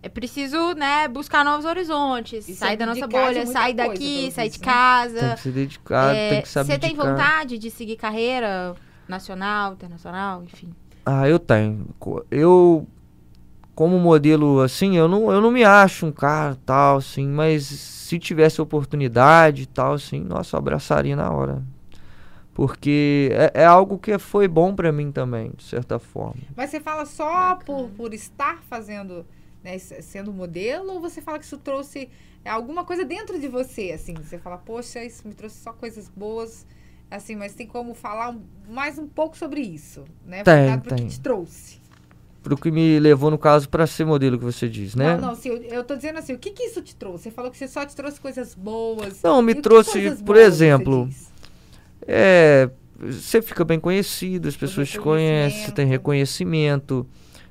[0.02, 4.14] é preciso, né, buscar novos horizontes, E sair da nossa de bolha, sair coisa, daqui,
[4.22, 4.64] pelo sair de né?
[4.64, 5.20] casa.
[5.20, 8.74] Tem que se dedicar, É, tem que saber Você tem vontade de seguir carreira
[9.06, 10.74] nacional, internacional, enfim?
[11.04, 11.86] Ah, eu tenho.
[12.28, 12.88] Eu,
[13.76, 18.18] como modelo, assim, eu não, eu não me acho um cara tal, assim, mas se
[18.18, 21.62] tivesse oportunidade e tal, assim, nossa, eu abraçaria na hora.
[22.54, 26.40] Porque é, é algo que foi bom pra mim também, de certa forma.
[26.56, 29.26] Mas você fala só por, por estar fazendo,
[29.62, 32.08] né, sendo modelo, ou você fala que isso trouxe
[32.46, 34.14] alguma coisa dentro de você, assim?
[34.14, 36.66] Você fala, poxa, isso me trouxe só coisas boas,
[37.10, 38.34] assim, mas tem como falar
[38.66, 40.42] mais um pouco sobre isso, né?
[40.42, 41.04] Tem, pro tem.
[41.04, 41.84] que te trouxe.
[42.46, 45.16] Pro que me levou, no caso, pra ser modelo que você diz, né?
[45.16, 47.24] Não, não, assim, eu, eu tô dizendo assim, o que que isso te trouxe?
[47.24, 49.20] Você falou que você só te trouxe coisas boas.
[49.20, 51.28] Não, me trouxe, por você exemplo, diz?
[52.06, 57.04] É, você fica bem conhecido, as pessoas te conhecem, você tem reconhecimento.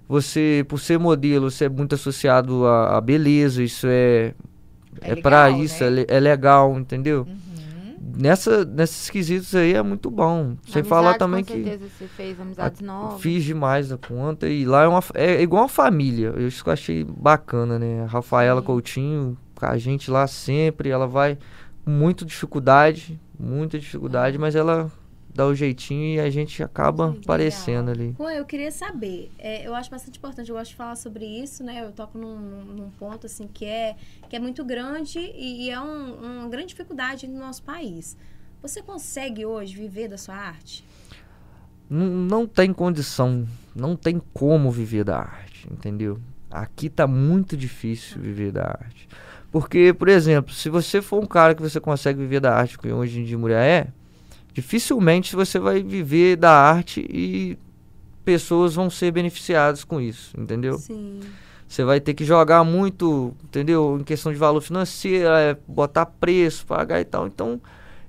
[0.08, 4.34] Você, por ser modelo, você é muito associado à, à beleza, isso é,
[5.02, 6.06] É é, pra legal, isso, né?
[6.08, 7.28] é, é legal, entendeu?
[7.28, 7.55] Uhum.
[8.08, 10.56] Nessa, nesses quesitos aí é muito bom.
[10.68, 13.20] Sem falar também com que certeza você fez amizades novas.
[13.20, 16.34] fiz demais da conta e lá é, uma, é igual uma família.
[16.36, 18.04] Eu isso que eu achei bacana, né?
[18.04, 18.68] A Rafaela Sim.
[18.68, 21.38] Coutinho, com a gente lá sempre, ela vai
[21.84, 24.92] com muita dificuldade, muita dificuldade, mas ela
[25.36, 28.14] dá o jeitinho e a gente acaba Sim, aparecendo ali.
[28.18, 31.62] Pô, eu queria saber, é, eu acho bastante importante, eu gosto de falar sobre isso,
[31.62, 31.84] né?
[31.84, 33.98] Eu toco num, num- ponto, assim, que é,
[34.30, 38.16] que é muito grande e, e é um- uma grande dificuldade no nosso país.
[38.62, 40.86] Você consegue hoje viver da sua arte?
[41.90, 46.18] Não, não tem condição, não tem como viver da arte, entendeu?
[46.50, 49.10] Aqui tá muito difícil viver da arte.
[49.52, 52.88] Porque, por exemplo, se você for um cara que você consegue viver da arte, que
[52.92, 53.88] hoje em dia mulher é,
[54.56, 57.58] dificilmente você vai viver da arte e
[58.24, 60.78] pessoas vão ser beneficiadas com isso, entendeu?
[60.80, 61.20] Sim.
[61.68, 63.98] Você vai ter que jogar muito, entendeu?
[64.00, 67.28] Em questão de valor financeiro, é, botar preço, pagar e tal.
[67.28, 67.60] Então,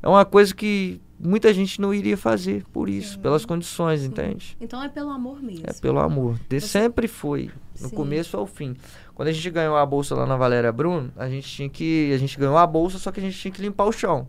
[0.01, 4.07] é uma coisa que muita gente não iria fazer por isso, pelas condições, Sim.
[4.09, 4.57] entende?
[4.61, 5.65] Então é pelo amor mesmo.
[5.67, 6.39] É pelo amor.
[6.49, 7.97] De, Você- Sempre foi, no Sim.
[7.97, 8.77] começo ao fim.
[9.15, 12.13] Quando a gente ganhou a bolsa lá na Valéria Bruno, a gente tinha que.
[12.15, 14.29] A gente ganhou a bolsa, só que a gente tinha que limpar o chão.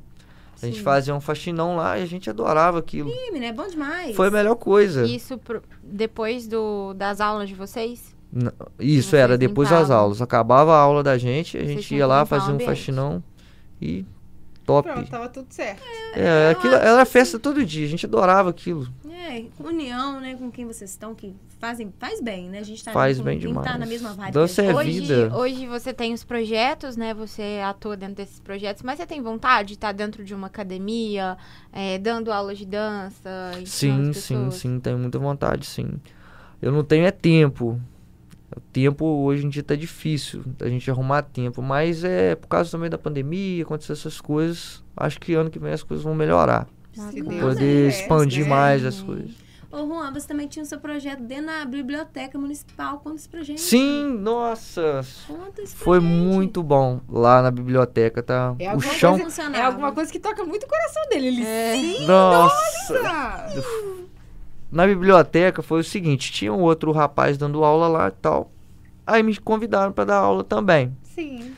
[0.62, 0.84] A gente Sim.
[0.84, 3.10] fazia um faxinão lá e a gente adorava aquilo.
[3.10, 4.16] Ih, menina, é bom demais.
[4.16, 5.06] Foi a melhor coisa.
[5.06, 8.16] Isso pro- depois do, das aulas de vocês?
[8.34, 10.22] N- Isso Vocês era depois das aulas.
[10.22, 13.24] Acabava a aula da gente, a Vocês gente ia lá, fazia um faxinão
[13.82, 14.04] e
[14.66, 14.90] top.
[14.92, 15.82] Pronto, tava tudo certo.
[16.14, 18.88] É, aquilo, era festa todo dia, a gente adorava aquilo.
[19.28, 22.60] É, união, né, com quem vocês estão, que fazem, faz bem, né?
[22.60, 23.80] A gente tá Faz com bem quem tá demais.
[23.80, 24.32] na mesma vibe.
[24.34, 25.36] Dança É hoje, vida.
[25.36, 27.14] hoje você tem os projetos, né?
[27.14, 31.38] Você atua dentro desses projetos, mas você tem vontade de estar dentro de uma academia,
[31.74, 33.52] é, dando aulas de dança?
[33.66, 36.00] Sim, sim, sim, tenho muita vontade, sim.
[36.62, 37.80] Eu não tenho é tempo.
[38.56, 42.72] O tempo hoje em dia tá difícil a gente arrumar tempo, mas é por causa
[42.72, 44.82] também da pandemia, acontecer essas coisas.
[44.96, 46.68] Acho que ano que vem as coisas vão melhorar.
[46.98, 47.30] Bacana.
[47.30, 48.50] Deus Poder expandir né?
[48.50, 49.32] mais as coisas.
[49.70, 53.00] Ô, Juan, você também tinha o seu projeto dentro da biblioteca municipal.
[53.00, 53.60] Conta isso pra gente.
[53.60, 56.10] Sim, nossa, Conta isso pra foi gente.
[56.10, 58.56] muito bom lá na biblioteca, tá?
[58.60, 59.44] É o alguma chão, coisa-.
[59.44, 61.28] É alguma coisa que toca muito o coração dele.
[61.28, 62.94] Ele sim, nossa.
[62.94, 63.64] nossa.
[64.72, 68.52] Na biblioteca foi o seguinte, tinha um outro rapaz dando aula lá e tal.
[69.06, 70.96] Aí me convidaram pra dar aula também.
[71.04, 71.54] Sim.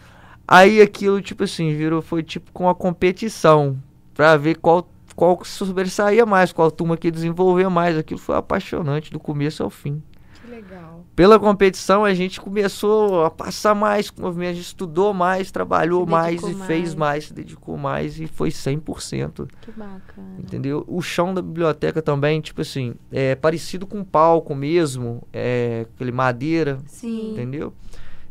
[0.47, 3.77] Aí aquilo, tipo assim, virou, foi tipo com a competição.
[4.13, 4.87] Pra ver qual,
[5.20, 7.97] qual sobressaía mais, qual turma que desenvolvia mais.
[7.97, 10.01] Aquilo foi apaixonante do começo ao fim.
[10.41, 11.03] Que legal.
[11.13, 15.51] Pela competição, a gente começou a passar mais com o movimento, a gente estudou mais,
[15.51, 16.95] trabalhou mais e dedicou fez mais.
[16.95, 19.49] mais, se dedicou mais e foi 100%.
[19.59, 20.38] Que bacana.
[20.39, 20.86] Entendeu?
[20.88, 26.80] O chão da biblioteca também, tipo assim, é parecido com palco mesmo, é aquele madeira,
[26.86, 27.34] Sim.
[27.34, 27.74] entendeu?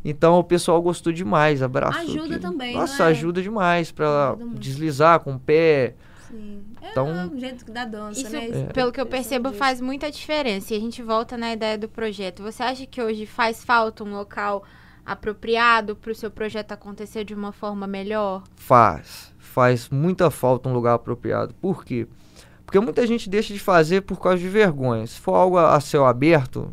[0.03, 2.01] Então o pessoal gostou demais, abraçou.
[2.01, 3.07] Ajuda também, Nossa, é?
[3.09, 3.93] ajuda demais
[4.39, 4.59] muito.
[4.59, 5.95] deslizar com o pé.
[6.31, 6.63] Sim.
[6.83, 8.49] É Então- o jeito da dança, Isso, né?
[8.51, 8.65] É.
[8.73, 10.75] pelo que eu percebo, faz muita diferença.
[10.75, 12.43] E a gente volta na ideia do projeto.
[12.43, 14.63] Você acha que hoje faz falta um local
[15.05, 18.43] apropriado para o seu projeto acontecer de uma forma melhor?
[18.57, 19.33] Faz.
[19.39, 21.55] Faz muita falta um lugar apropriado.
[21.55, 22.07] Por quê?
[22.65, 25.07] Porque muita gente deixa de fazer por causa de vergonha.
[25.07, 26.71] Se for algo a a céu aberto,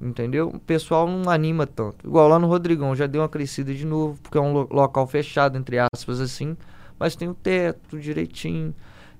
[0.00, 0.48] entendeu?
[0.48, 2.06] O pessoal não anima tanto.
[2.06, 5.06] Igual lá no Rodrigão, já deu uma crescida de novo, porque é um lo- local
[5.06, 6.56] fechado, entre aspas, assim.
[6.98, 8.74] Mas tem o teto direitinho.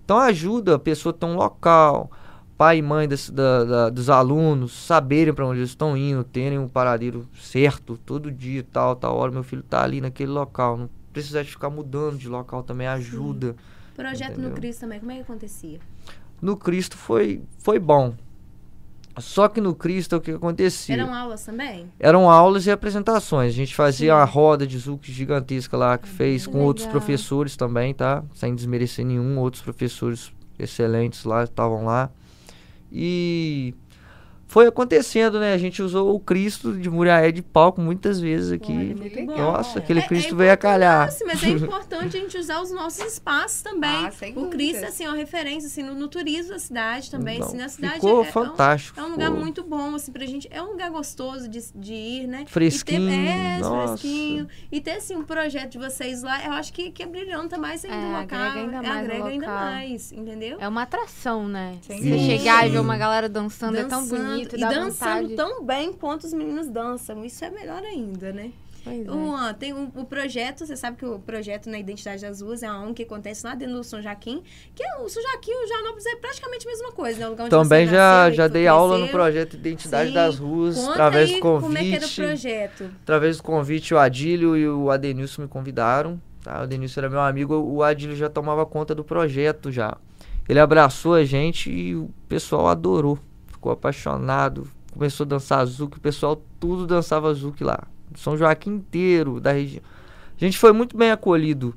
[0.05, 2.11] Então ajuda a pessoa a ter um local.
[2.57, 6.59] Pai e mãe desse- da- da- dos alunos saberem para onde eles estão indo, terem
[6.59, 9.33] um paradeiro certo todo dia, tal, tal hora.
[9.33, 10.77] Meu filho tá ali naquele local.
[10.77, 13.57] Não precisa de ficar mudando de local também ajuda.
[13.97, 14.51] Projeto Entendeu?
[14.51, 15.81] no Cristo também, como é que acontecia?
[16.41, 18.15] No Cristo foi, foi bom.
[19.19, 20.95] Só que no Cristo o que acontecia?
[20.95, 21.87] Eram aulas também?
[22.01, 23.53] Eram aulas e apresentações.
[23.53, 24.19] A gente fazia Sim.
[24.19, 27.01] uma roda de Zuc gigantesca lá que fez que com outros legal.
[27.01, 28.25] professores também, tá?
[28.35, 32.11] Sem desmerecer nenhum, outros professores excelentes lá estavam lá.
[32.91, 33.75] E
[34.55, 35.53] foi acontecendo, né?
[35.53, 38.95] A gente usou o Cristo de Muriaé de palco muitas vezes aqui.
[39.29, 39.37] Olha.
[39.37, 41.07] Nossa, aquele É- Cristo é veio a calhar.
[41.07, 44.07] Nossa, mas é importante a gente usar os nossos espaços também.
[44.07, 47.35] Ah, sem o Cristo, assim, é uma referência assim, no, no turismo da cidade também.
[47.39, 49.01] Então, assim, na cidade ficou é, é um- fantástico.
[49.01, 50.47] É um lugar ficou muito bom, assim, pra gente.
[50.53, 52.45] É um lugar gostoso de, de ir, né?
[52.47, 53.89] Fresquinho, E ter, é, nossa.
[53.99, 54.47] fresquinho.
[54.71, 57.97] E ter, assim, um projeto de vocês lá, eu acho que, que brilhanta mais ainda
[57.97, 58.21] É, o local.
[58.23, 60.59] agrega ainda mais agrega ainda mais, entendeu?
[60.61, 61.75] É uma atração, né?
[61.83, 65.29] Sem Você chegar e ver uma galera dançando, é tão Dançando, bonito, E dá dançando
[65.29, 65.37] vontade.
[65.37, 67.25] tão bem quanto os meninos dançam.
[67.25, 68.53] Isso é melhor ainda, né?
[68.85, 69.53] Pois é.
[69.55, 72.93] Tem o, o projeto, você sabe que o projeto na Identidade das Ruas é um
[72.93, 74.43] que acontece lá dentro do São Joaquim,
[74.75, 77.27] que é o São Joaquim e o Janópolis é praticamente a mesma coisa, né?
[77.27, 80.15] O lugar onde Também você já, nasceu, já dei aula no projeto Identidade Sim.
[80.15, 81.63] das Ruas, Conta através aí do convite.
[81.65, 82.91] como é que era o projeto.
[83.03, 86.21] Através do convite, o Adílio e o Adenilson me convidaram.
[86.43, 86.61] Tá?
[86.61, 89.97] O Adenilson era meu amigo, o Adílio já tomava conta do projeto já.
[90.47, 93.19] Ele abraçou a gente e o pessoal adorou.
[93.65, 94.69] Ficou apaixonado.
[94.93, 97.85] Começou a dançar Zuc, o pessoal tudo dançava Zuc lá.
[98.15, 99.83] São Joaquim inteiro, da região.
[100.39, 101.75] A gente foi muito bem acolhido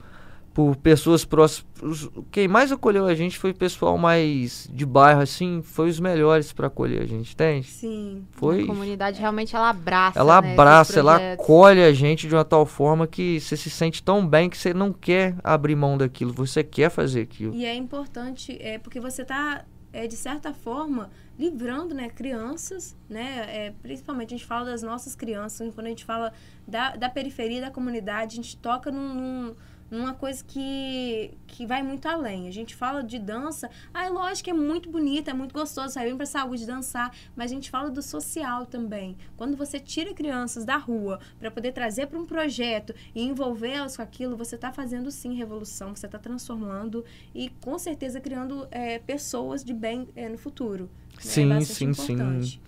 [0.53, 2.09] por pessoas próximas.
[2.29, 6.51] Quem mais acolheu a gente foi o pessoal mais de bairro, assim, foi os melhores
[6.51, 7.67] para acolher a gente, entende?
[7.67, 8.25] Sim.
[8.31, 8.63] Foi.
[8.63, 10.19] A comunidade realmente ela abraça.
[10.19, 14.03] Ela né, abraça, ela acolhe a gente de uma tal forma que você se sente
[14.03, 17.53] tão bem que você não quer abrir mão daquilo, você quer fazer aquilo.
[17.55, 19.63] E é importante, é porque você tá,
[19.97, 25.15] é, de certa forma, livrando né, crianças, né, é, principalmente a gente fala das nossas
[25.15, 26.31] crianças, quando a gente fala
[26.67, 29.55] da, da periferia da comunidade, a gente toca num, num
[29.89, 32.47] numa coisa que, que vai muito além.
[32.47, 35.93] A gente fala de dança, ah, é lógico que é muito bonita, é muito gostoso,
[35.93, 39.17] sair bem para saúde dançar, mas a gente fala do social também.
[39.35, 44.03] Quando você tira crianças da rua para poder trazer para um projeto e envolvê-las com
[44.03, 49.63] aquilo, você está fazendo sim revolução, você está transformando e com certeza criando é, pessoas
[49.63, 50.89] de bem é, no futuro.
[51.19, 52.51] Sim, é sim, importante.
[52.51, 52.59] sim.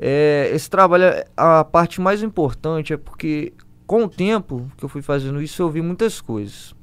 [0.00, 1.04] É, esse trabalho,
[1.36, 3.52] a parte mais importante é porque
[3.88, 6.74] com o tempo que eu fui fazendo isso, eu vi muitas coisas.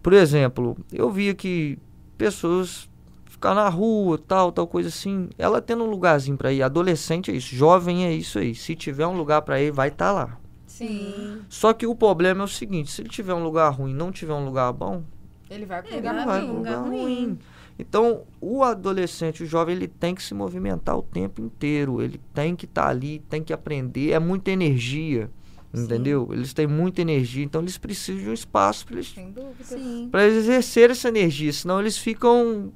[0.00, 1.76] Por exemplo, eu via que
[2.16, 2.88] pessoas
[3.26, 7.34] ficar na rua, tal, tal coisa assim, ela tendo um lugarzinho para ir, adolescente é
[7.34, 8.54] isso, jovem é isso aí.
[8.54, 10.38] Se tiver um lugar para ir, vai estar tá lá.
[10.64, 11.40] Sim.
[11.48, 14.32] Só que o problema é o seguinte, se ele tiver um lugar ruim, não tiver
[14.32, 15.02] um lugar bom,
[15.50, 17.38] ele vai para um lugar, vai ruim, lugar ruim.
[17.76, 22.54] Então, o adolescente, o jovem, ele tem que se movimentar o tempo inteiro, ele tem
[22.54, 25.28] que estar tá ali, tem que aprender, é muita energia.
[25.74, 26.28] Entendeu?
[26.32, 31.08] Eles têm muita energia, então eles precisam de um espaço para eles, eles exercer essa
[31.08, 32.72] energia, senão eles ficam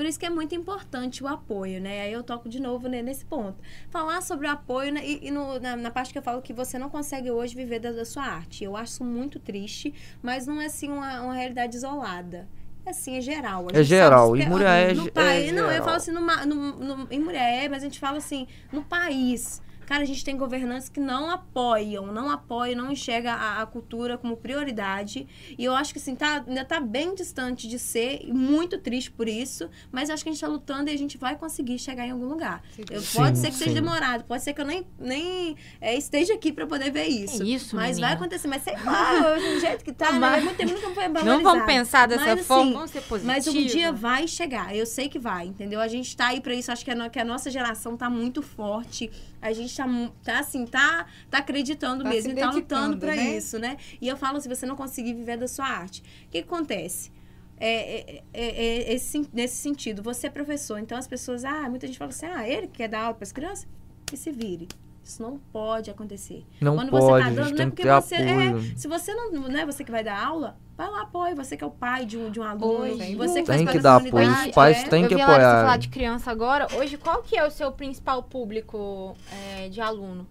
[0.00, 2.00] por isso que é muito importante o apoio, né?
[2.00, 3.58] Aí eu toco de novo né, nesse ponto.
[3.90, 6.54] Falar sobre o apoio né, e, e no, na, na, parte que eu falo que
[6.54, 8.64] você não consegue hoje viver da, da, sua arte.
[8.64, 9.92] Eu acho isso muito triste,
[10.22, 12.48] mas não é assim uma, uma realidade isolada.
[12.86, 13.66] É assim, é geral.
[13.74, 14.34] É geral.
[14.34, 17.68] Em Muriaé é, no país, é Não, eu falo assim, no, no, no, em Muriaé,
[17.68, 19.60] mas a gente fala assim, no país
[19.90, 24.16] Cara, a gente tem governantes que não apoiam, não apoiam, não enxergam a, a cultura
[24.16, 25.26] como prioridade.
[25.58, 29.10] E eu acho que assim, tá, ainda tá bem distante de ser, e muito triste
[29.10, 32.06] por isso, mas acho que a gente tá lutando e a gente vai conseguir chegar
[32.06, 32.62] em algum lugar.
[32.88, 33.64] Eu, sim, pode ser que sim.
[33.64, 37.42] seja demorado, pode ser que eu nem, nem é, esteja aqui para poder ver isso.
[37.42, 38.06] É isso, Mas menina.
[38.06, 40.40] vai acontecer, mas sei lá, do jeito que tá, né?
[40.40, 43.24] muito tempo nunca foi Não vamos pensar dessa mas, forma, assim, vamos ser positivos.
[43.26, 45.80] Mas um dia vai chegar, eu sei que vai, entendeu?
[45.80, 48.40] A gente tá aí para isso, acho que a, que a nossa geração tá muito
[48.40, 49.10] forte
[49.40, 49.86] a gente tá,
[50.22, 53.36] tá assim, tá, tá acreditando tá mesmo, tá lutando para né?
[53.36, 53.76] isso, né?
[54.00, 57.10] E eu falo, se você não conseguir viver da sua arte, o que, que acontece?
[57.56, 61.86] É, é, é, é, esse, nesse sentido, você é professor, então as pessoas, ah, muita
[61.86, 63.68] gente fala assim, ah, ele quer dar aula para as crianças?
[64.06, 64.66] Que se vire.
[65.10, 66.46] Isso não pode acontecer.
[66.60, 69.58] Não Quando pode, você tá dando, não é porque você é, se você não, não
[69.58, 72.16] é você que vai dar aula, vai lá apoia, você que é o pai de
[72.16, 75.08] um, de um aluno, Hoje, você que tem que dar apoio, os pais é, têm
[75.08, 75.56] que apoiar.
[75.56, 76.68] Eu falar de criança agora.
[76.76, 80.28] Hoje, qual que é o seu principal público é, de aluno?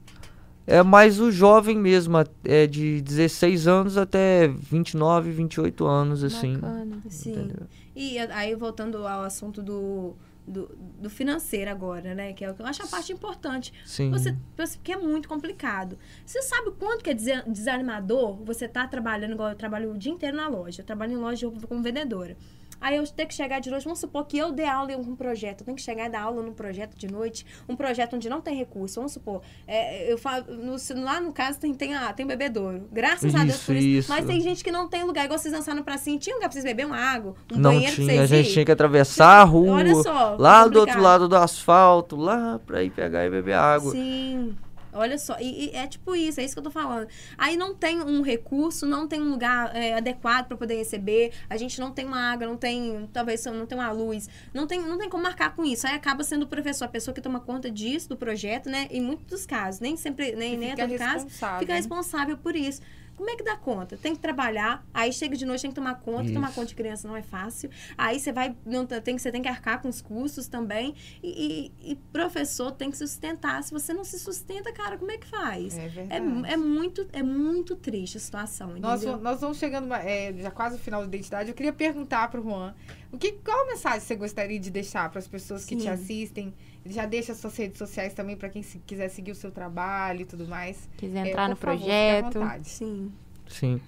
[0.65, 2.15] É mais o jovem mesmo,
[2.45, 6.53] é de 16 anos até 29, 28 anos, assim.
[6.53, 7.31] Bacana, sim.
[7.31, 7.67] Entendeu?
[7.93, 10.15] E aí, voltando ao assunto do
[10.49, 12.33] do, do financeiro agora, né?
[12.33, 13.71] Que é o que eu acho a parte importante.
[13.85, 14.09] Sim.
[14.09, 15.97] Você, porque é muito complicado.
[16.25, 20.11] Você sabe o quanto que é desanimador você tá trabalhando, igual eu trabalho o dia
[20.11, 20.81] inteiro na loja.
[20.81, 22.35] Eu trabalho em loja como vendedora.
[22.81, 25.15] Aí eu tenho que chegar de noite, vamos supor que eu dê aula em um
[25.15, 28.29] projeto, eu tenho que chegar e dar aula num projeto de noite, um projeto onde
[28.29, 32.13] não tem recurso, vamos supor, é, eu falo, no, lá no caso tem, tem, ah,
[32.13, 35.03] tem bebedouro, graças isso, a Deus por isso, isso, mas tem gente que não tem
[35.03, 37.57] lugar, igual vocês dançaram pra cima, tinha um lugar pra vocês beber uma água, um
[37.57, 38.53] não banheiro tinha, pra vocês a gente ir.
[38.53, 42.83] tinha que atravessar a rua, Olha só, lá do outro lado do asfalto, lá pra
[42.83, 43.91] ir pegar e beber água.
[43.91, 44.55] Sim.
[44.91, 47.07] Olha só, e, e, é tipo isso, é isso que eu tô falando.
[47.37, 51.57] Aí não tem um recurso, não tem um lugar é, adequado para poder receber, a
[51.57, 54.97] gente não tem uma água, não tem, talvez não tem uma luz, não tem, não
[54.97, 55.85] tem como marcar com isso.
[55.87, 58.87] Aí acaba sendo o professor, a pessoa que toma conta disso, do projeto, né?
[58.89, 61.27] Em muitos dos casos, nem sempre, nem, nem em todo caso,
[61.59, 62.81] fica responsável por isso.
[63.19, 63.97] Como é que dá conta?
[63.97, 66.23] Tem que trabalhar, aí chega de noite, tem que tomar conta.
[66.23, 66.33] Isso.
[66.33, 67.69] Tomar conta de criança não é fácil.
[67.97, 70.95] Aí você vai, não tem, você tem que arcar com os custos também.
[71.21, 73.61] E, e, e professor tem que se sustentar.
[73.61, 75.77] Se você não se sustenta, cara, como é que faz?
[75.77, 78.73] É, é, é muito, é muito triste a situação.
[78.79, 81.49] Nós, nós vamos chegando é, já quase no final da identidade.
[81.49, 82.73] Eu queria perguntar para o Juan
[83.11, 85.81] o que, qual mensagem você gostaria de deixar para as pessoas que Sim.
[85.81, 86.53] te assistem?
[86.85, 90.25] Já deixa suas redes sociais também para quem se, quiser seguir o seu trabalho e
[90.25, 90.89] tudo mais.
[90.97, 92.39] Quiser é, entrar é, no projeto.
[92.39, 93.11] Favor, Sim.
[93.47, 93.81] Sim.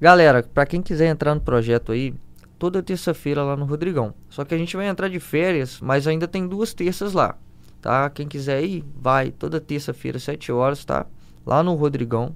[0.00, 2.14] Galera, para quem quiser entrar no projeto aí,
[2.58, 4.14] toda terça-feira lá no Rodrigão.
[4.28, 7.36] Só que a gente vai entrar de férias, mas ainda tem duas terças lá,
[7.80, 8.10] tá?
[8.10, 11.06] Quem quiser ir, vai toda terça-feira, 7 horas, tá?
[11.46, 12.34] Lá no Rodrigão.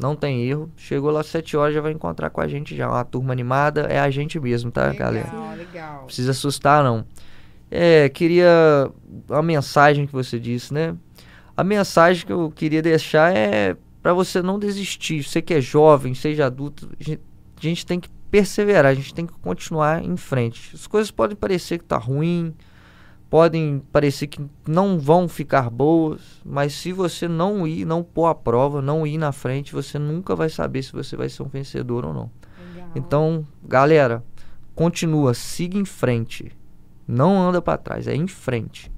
[0.00, 0.70] Não tem erro.
[0.78, 2.88] Chegou lá às 7 horas, já vai encontrar com a gente já.
[2.88, 5.30] Uma turma animada, é a gente mesmo, tá, legal, galera?
[5.30, 6.04] Legal, legal.
[6.06, 7.04] Precisa assustar, não.
[7.70, 8.90] É, queria.
[9.30, 10.96] A mensagem que você disse, né?
[11.56, 15.22] A mensagem que eu queria deixar é para você não desistir.
[15.22, 19.32] Você que é jovem, seja adulto, a gente, tem que perseverar, a gente tem que
[19.34, 20.74] continuar em frente.
[20.74, 22.54] As coisas podem parecer que tá ruim,
[23.28, 28.34] podem parecer que não vão ficar boas, mas se você não ir, não pôr a
[28.34, 32.06] prova, não ir na frente, você nunca vai saber se você vai ser um vencedor
[32.06, 32.30] ou não.
[32.74, 32.90] Legal.
[32.96, 34.24] Então, galera,
[34.74, 36.52] continua, siga em frente
[37.10, 38.90] Não anda pra trás, é em frente.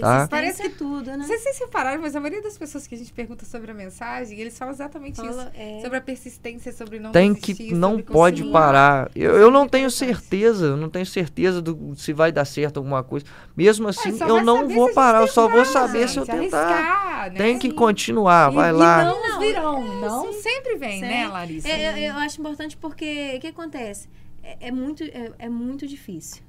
[0.00, 0.26] Tá.
[0.28, 1.16] Parece é tudo, né?
[1.16, 3.70] Não sei se vocês repararam, mas a maioria das pessoas que a gente pergunta sobre
[3.70, 5.24] a mensagem, eles falam exatamente isso.
[5.24, 9.10] Fala, é, Sobre a persistência, sobre não Tem desistir, que não pode parar.
[9.14, 12.44] Eu, Isso é eu não tenho certeza, eu não tenho certeza do se vai dar
[12.44, 13.24] certo alguma coisa.
[13.56, 16.26] Mesmo assim, só eu vai não vou gente parar, eu só vou saber se eu
[16.26, 16.62] gente, tentar.
[16.66, 17.38] arriscar, né?
[17.38, 19.02] Tem que continuar, vai E- lá.
[19.02, 20.40] E não Não, virão, não sim.
[20.42, 21.28] sempre vem, né.
[21.28, 21.68] Larissa?
[21.68, 24.08] É, eu, eu acho importante porque o que acontece?
[24.42, 26.42] É, é muito, é, é muito difícil.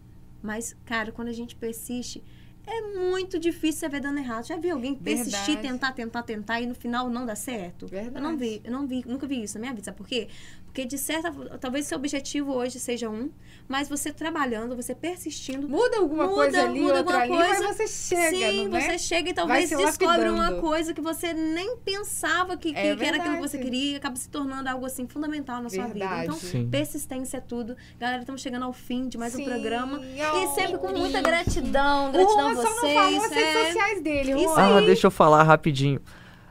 [0.47, 2.23] Mas, cara, quando a gente persiste,
[2.65, 4.45] é muito difícil você ver dando errado.
[4.47, 5.67] Já viu alguém persistir, Verdade.
[5.67, 7.83] tentar, tentar, tentar e no final não dá certo?
[7.83, 8.23] Eu Verdade.
[8.23, 9.83] não vi, eu não vi, nunca vi isso na minha vida.
[9.83, 10.29] Sabe por quê?
[10.77, 13.31] Porque de certa talvez seu objetivo hoje seja um,
[13.67, 17.67] mas você trabalhando, você persistindo, Muda alguma Muda, coisa ali, muda outra alguma ali, coisa.
[17.67, 18.81] mas você chega, Sim, não é?
[18.81, 23.03] você chega e talvez descobre uma coisa que você nem pensava que, que, É que
[23.03, 25.97] era aquilo que você queria e acaba se tornando algo assim fundamental na sua vida.
[25.97, 26.25] Verdade.
[26.25, 26.69] Então, Sim.
[26.69, 27.75] persistência é tudo.
[27.99, 29.45] Galera, estamos chegando ao fim de mais um Sim.
[29.45, 29.99] programa.
[29.99, 30.43] Oh.
[30.43, 32.11] E sempre com muita gratidão.
[32.11, 32.93] Gratidão a Juan só não vocês.
[32.93, 33.65] falou as redes é.
[33.65, 34.43] sociais dele.
[34.43, 34.53] Isso.
[34.55, 35.99] Ah, deixa eu falar rapidinho.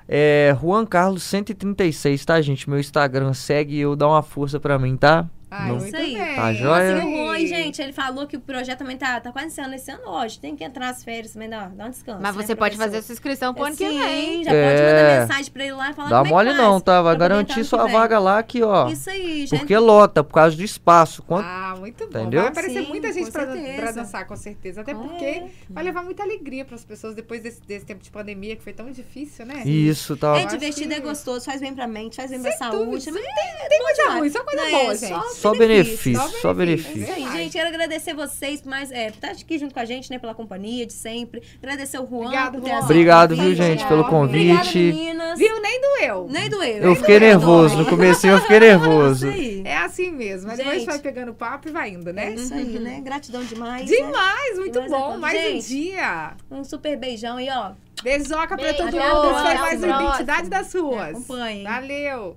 [0.09, 2.69] É Juan Carlos 136, tá, gente?
[2.71, 5.29] Meu Instagram segue eu, dá uma força pra mim, tá?
[5.59, 5.77] Ai, Não.
[5.77, 6.15] muito Isso aí.
[6.17, 6.35] bem.
[6.37, 6.97] Tá joia?
[6.99, 9.91] Assim, o e, gente, ele falou que o projeto também tá, tá quase encerrando esse
[9.91, 10.03] ano.
[10.05, 12.21] Lógico, tem que entrar nas férias também, dá, dá um descanso.
[12.23, 13.07] Mas né, você pode fazer professor?
[13.07, 14.45] sua inscrição pro ano que Sim, vem.
[14.45, 14.93] já pode É.
[14.93, 17.03] mandar mensagem pra ele lá e falar Dá como é mole faz não, tá?
[17.03, 18.89] Vai garantir sua vaga lá aqui, ó.
[18.89, 19.59] Isso aí, gente.
[19.59, 21.23] Porque lota, por causa do espaço.
[21.23, 21.47] Quanto...
[21.47, 22.19] Ah, muito bom.
[22.21, 22.41] Entendeu?
[22.43, 24.81] Vai aparecer Sim, muita gente pra, pra dançar, com certeza.
[24.83, 24.95] Até É.
[24.95, 28.73] porque vai levar muita alegria pras pessoas depois desse, desse tempo de pandemia que foi
[28.73, 29.63] tão difícil, né?
[29.65, 30.37] Isso, tá.
[30.39, 33.11] É divertido, que- é gostoso, faz bem pra mente, faz bem pra saúde.
[33.11, 33.21] Não
[33.69, 34.19] tem coisa demais.
[34.21, 35.35] ruim, só coisa boa, é gente.
[35.53, 37.03] Só benefício, só só É benefício.
[37.03, 37.37] isso aí, Verdade.
[37.39, 37.53] gente.
[37.53, 38.91] Quero agradecer vocês por mais.
[38.91, 40.19] É, por estar aqui junto com a gente, né?
[40.19, 41.43] Pela companhia de sempre.
[41.63, 42.79] Agradecer o Juan Obrigado, Juan.
[42.81, 44.79] Obrigado, viu, gente, pelo convite.
[44.79, 45.39] meninas.
[45.39, 45.61] Viu?
[45.61, 46.27] Nem doeu.
[46.31, 46.77] Nem doeu.
[46.77, 47.85] Eu nem fiquei doeu, nervoso, dói.
[47.85, 49.29] no comecinho eu fiquei nervoso.
[49.29, 49.63] Isso aí.
[49.65, 50.49] É assim mesmo.
[50.49, 50.87] Mas depois Gente.
[50.87, 52.35] vai pegando papo e vai indo, É né?
[52.35, 53.01] isso aí, né?
[53.03, 53.89] Gratidão demais.
[53.91, 53.97] né?
[53.97, 55.19] Demais, muito Demais é bom.
[55.19, 55.69] Mais um Gente.
[55.69, 56.33] dia.
[56.51, 57.73] Um super beijão aí, ó.
[58.03, 58.77] Beijoca pra Beijo.
[58.79, 59.35] todo mundo.
[59.35, 61.11] Foi mais um Até a Identidade das Suas.
[61.11, 61.65] Acompanhem.
[61.65, 62.37] Valeu.